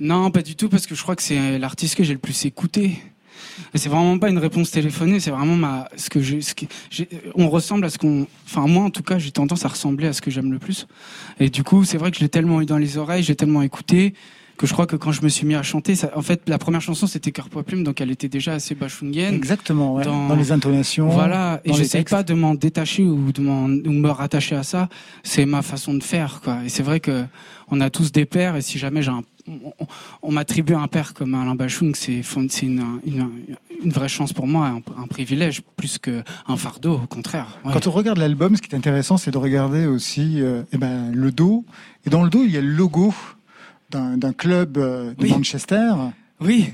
[0.00, 2.44] Non, pas du tout, parce que je crois que c'est l'artiste que j'ai le plus
[2.46, 2.98] écouté.
[3.74, 6.66] Et c'est vraiment pas une réponse téléphonée, c'est vraiment ma, ce que j'ai, ce que
[7.34, 10.12] on ressemble à ce qu'on, enfin, moi, en tout cas, j'ai tendance à ressembler à
[10.12, 10.86] ce que j'aime le plus.
[11.40, 13.62] Et du coup, c'est vrai que je l'ai tellement eu dans les oreilles, j'ai tellement
[13.62, 14.14] écouté,
[14.62, 16.56] que je crois que quand je me suis mis à chanter, ça, en fait, la
[16.56, 19.34] première chanson, c'était Cœur Poids Plume, donc elle était déjà assez bachungienne.
[19.34, 20.04] Exactement, ouais.
[20.04, 20.36] Dans- dans...
[20.36, 21.08] les intonations.
[21.08, 22.10] Voilà, et textes.
[22.10, 24.88] pas de m'en détacher ou de m'en, ou me rattacher à ça.
[25.24, 26.58] C'est ma façon de faire, quoi.
[26.64, 27.24] Et c'est vrai que
[27.72, 29.22] on a tous des pères, et si jamais j'ai un,
[30.22, 32.22] on, m'attribue un père comme Alain Bachung, c'est,
[32.62, 33.30] une, une,
[33.82, 37.58] une vraie chance pour moi, un, un privilège, plus qu'un fardeau, au contraire.
[37.64, 37.72] Ouais.
[37.72, 41.10] Quand on regarde l'album, ce qui est intéressant, c'est de regarder aussi euh, eh ben,
[41.12, 41.64] le dos.
[42.06, 43.12] Et dans le dos, il y a le logo
[43.92, 45.30] d'un club euh, de Oui.
[45.30, 45.92] Manchester.
[46.40, 46.72] Oui,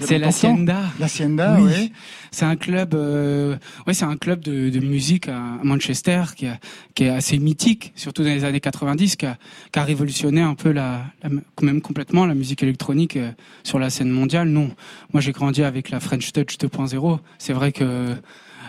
[0.00, 0.82] c'est l'Hacienda.
[1.00, 1.70] L'Hacienda, Oui.
[1.74, 1.92] oui.
[2.30, 3.56] C'est un club, euh,
[3.86, 6.58] ouais, c'est un club de, de musique à Manchester qui, a-
[6.94, 9.38] qui est assez mythique, surtout dans les années 90, qui a,
[9.72, 11.30] qui a révolutionné un peu la, la-
[11.62, 13.30] même complètement la musique électronique euh,
[13.62, 14.48] sur la scène mondiale.
[14.48, 14.70] Non,
[15.14, 17.18] moi j'ai grandi avec la French Touch 2.0.
[17.38, 18.14] C'est vrai que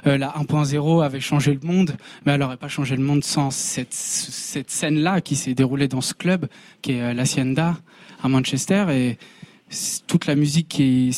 [0.07, 1.95] euh, la 1.0 avait changé le monde,
[2.25, 6.01] mais elle n'aurait pas changé le monde sans cette, cette scène-là qui s'est déroulée dans
[6.01, 6.47] ce club,
[6.81, 7.77] qui est euh, l'Hacienda
[8.23, 8.85] à Manchester.
[8.91, 9.17] Et
[10.07, 11.11] toute la musique qui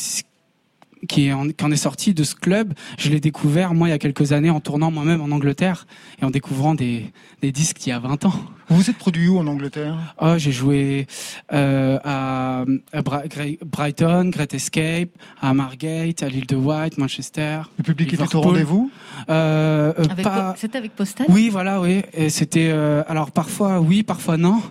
[1.08, 3.90] qui, est en, qui en est sorti de ce club, je l'ai découvert moi il
[3.90, 5.86] y a quelques années en tournant moi-même en Angleterre
[6.20, 8.34] et en découvrant des, des disques il y a 20 ans.
[8.68, 9.96] Vous vous êtes produit où en Angleterre?
[10.20, 11.06] Oh, j'ai joué
[11.52, 15.10] euh, à, à Bra- Gre- Brighton, Great Escape,
[15.42, 17.60] à Margate, à l'île de White, Manchester.
[17.78, 18.90] Le public était au rendez-vous?
[19.28, 21.26] Euh, euh, Avec pas- Po- C'était avec Postal?
[21.28, 22.02] Oui, voilà, oui.
[22.14, 24.62] Et c'était euh, alors parfois oui, parfois non.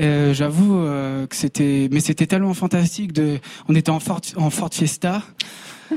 [0.00, 3.12] Euh, J'avoue euh, que c'était, mais c'était tellement fantastique.
[3.12, 3.38] De,
[3.68, 5.22] on était en Ford, en Ford Fiesta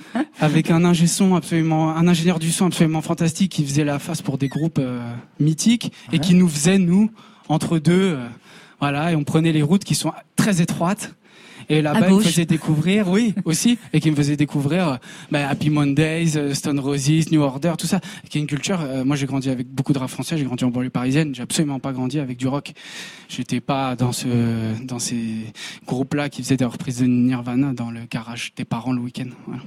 [0.40, 4.22] avec un ingé son absolument, un ingénieur du son absolument fantastique qui faisait la face
[4.22, 5.00] pour des groupes euh,
[5.40, 7.12] mythiques et qui nous faisait nous
[7.48, 8.28] entre deux, euh,
[8.80, 11.16] voilà, et on prenait les routes qui sont très étroites.
[11.70, 15.00] Et là-bas, il me faisait découvrir, oui, aussi, et qui me faisait découvrir
[15.32, 18.00] bah, Happy Mondays, euh, Stone Roses, New Order, tout ça,
[18.30, 18.80] qui est une culture.
[18.82, 21.42] euh, moi, j'ai grandi avec beaucoup de rap français, j'ai grandi en banlieue parisienne, j'ai
[21.44, 22.74] absolument pas grandi avec du rock.
[23.30, 24.28] J'étais pas dans ce,
[24.84, 25.26] dans ces
[25.88, 29.28] groupes-là qui faisaient des reprises de Nirvana dans le garage des parents le week-end.
[29.48, 29.62] Voilà.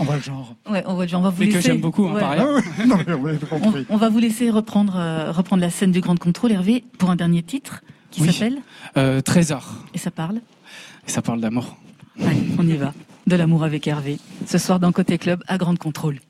[0.00, 0.56] On voit le genre.
[0.68, 1.68] Ouais, on va, on va vous Mais que laisser.
[1.68, 2.20] j'aime beaucoup, hein, Ouais.
[2.20, 2.48] par ailleurs.
[2.58, 3.86] Ah ouais, non, mais on On, compris.
[3.88, 7.16] on va vous laisser reprendre, euh, reprendre la scène du Grand Contrôle, Hervé, pour un
[7.16, 8.32] dernier titre qui Oui.
[8.32, 8.58] s'appelle
[8.96, 10.40] Euh, Trésor, et ça parle.
[11.06, 11.76] Ça parle d'amour.
[12.20, 12.92] Allez, on y va.
[13.26, 14.18] De l'amour avec Hervé.
[14.46, 16.20] Ce soir dans Côté Club à Grande Contrôle.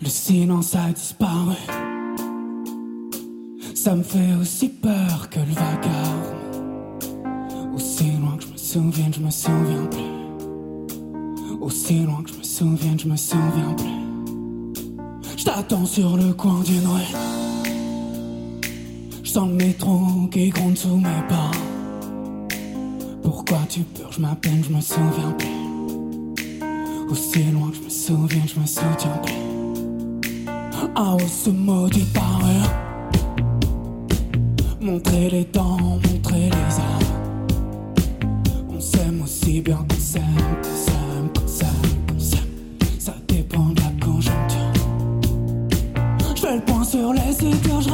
[0.00, 1.56] Le silence a disparu.
[3.74, 6.22] Ça me fait aussi peur que le vacarme.
[7.74, 11.58] Aussi loin que je me souvienne, je me souviens plus.
[11.60, 15.36] Aussi loin que je me souvienne, je me souviens plus.
[15.36, 17.14] Je t'attends sur le coin d'une rue.
[19.24, 21.50] Je sens le métro qui gronde sous mes pas.
[23.22, 25.48] Pourquoi tu purges ma peine, je me souviens plus.
[27.10, 29.47] Aussi loin que je me souviens, je me souviens plus.
[30.98, 32.70] Ouais, ce maudit parure.
[34.80, 37.78] Montrer les dents, montrer les armes.
[38.68, 40.24] On s'aime aussi bien qu'on s'aime,
[40.60, 41.70] qu'on s'aime, qu'on s'aime,
[42.08, 42.98] qu'on s'aime.
[42.98, 44.72] Ça dépend de la conjoncture.
[46.34, 47.90] Je fais le point sur les idées, je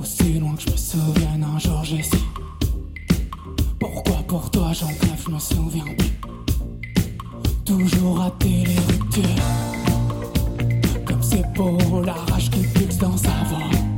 [0.00, 2.16] Aussi loin que je me souvienne, un jour su.
[3.78, 6.18] Pourquoi pour toi j'en crève, je me souviens plus?
[7.66, 9.44] Toujours rater les ruptures.
[11.04, 13.89] Comme c'est beau la rage qui pulse dans sa voix.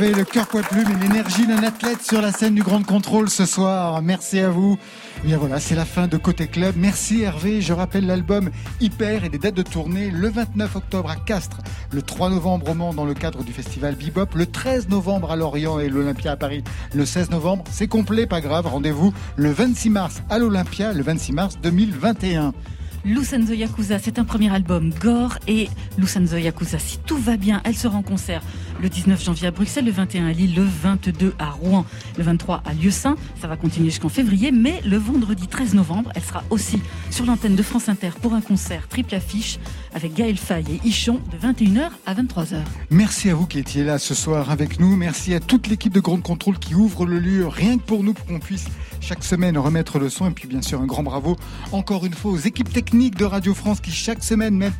[0.00, 3.44] Le cœur poids plume et l'énergie d'un athlète sur la scène du Grand Contrôle ce
[3.44, 4.00] soir.
[4.00, 4.78] Merci à vous.
[5.18, 6.74] Eh Bien voilà, c'est la fin de Côté Club.
[6.78, 7.60] Merci Hervé.
[7.60, 8.48] Je rappelle l'album
[8.80, 11.58] Hyper et des dates de tournée le 29 octobre à Castres,
[11.92, 15.36] le 3 novembre au Mans dans le cadre du festival Bebop, le 13 novembre à
[15.36, 17.64] Lorient et l'Olympia à Paris le 16 novembre.
[17.70, 18.66] C'est complet, pas grave.
[18.68, 22.54] Rendez-vous le 26 mars à l'Olympia, le 26 mars 2021.
[23.04, 27.76] Lucenzo Yakuza, c'est un premier album gore et Lucenzo Yakuza, si tout va bien, elle
[27.76, 28.42] sera en concert
[28.82, 31.84] le 19 janvier à Bruxelles, le 21 à Lille, le 22 à Rouen,
[32.16, 33.16] le 23 à Lieusaint.
[33.40, 37.56] Ça va continuer jusqu'en février, mais le vendredi 13 novembre, elle sera aussi sur l'antenne
[37.56, 39.58] de France Inter pour un concert triple affiche
[39.94, 42.58] avec Gaël Faye et Ichon de 21h à 23h.
[42.90, 44.96] Merci à vous qui étiez là ce soir avec nous.
[44.96, 48.14] Merci à toute l'équipe de Grande Contrôle qui ouvre le lieu rien que pour nous,
[48.14, 48.66] pour qu'on puisse
[49.00, 50.28] chaque semaine remettre le son.
[50.28, 51.36] Et puis bien sûr un grand bravo
[51.72, 54.72] encore une fois aux équipes techniques de Radio France qui chaque semaine mettent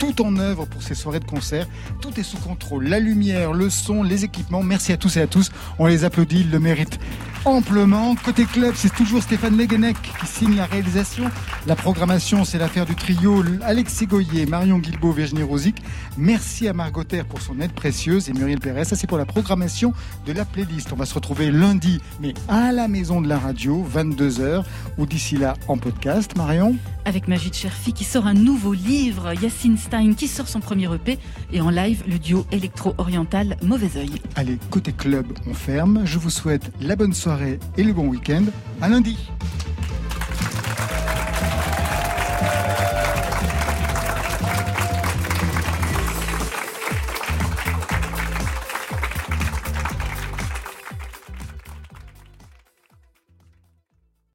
[0.00, 1.68] tout en œuvre pour ces soirées de concert.
[2.00, 2.88] Tout est sous contrôle.
[2.88, 4.62] La lumière, le son, les équipements.
[4.62, 5.52] Merci à tous et à tous.
[5.78, 6.98] On les applaudit, ils le méritent
[7.44, 8.14] amplement.
[8.16, 11.30] Côté club, c'est toujours Stéphane Leguenec qui signe la réalisation.
[11.66, 15.76] La programmation, c'est l'affaire du trio Alexis Goyer, Marion Guilbault, Virginie Rosic.
[16.18, 18.84] Merci à Margot Terre pour son aide précieuse et Muriel Pérez.
[18.84, 19.92] Ça, c'est pour la programmation
[20.26, 20.92] de la playlist.
[20.92, 24.64] On va se retrouver lundi, mais à la maison de la radio, 22h,
[24.98, 26.36] ou d'ici là en podcast.
[26.36, 29.78] Marion Avec Magid Cherfi qui sort un nouveau livre, Yacine
[30.16, 31.18] qui sort son premier EP
[31.52, 34.10] et en live le duo électro-oriental Mauvais Oeil.
[34.36, 36.02] Allez, côté club, on ferme.
[36.04, 38.44] Je vous souhaite la bonne soirée et le bon week-end.
[38.80, 39.18] À lundi.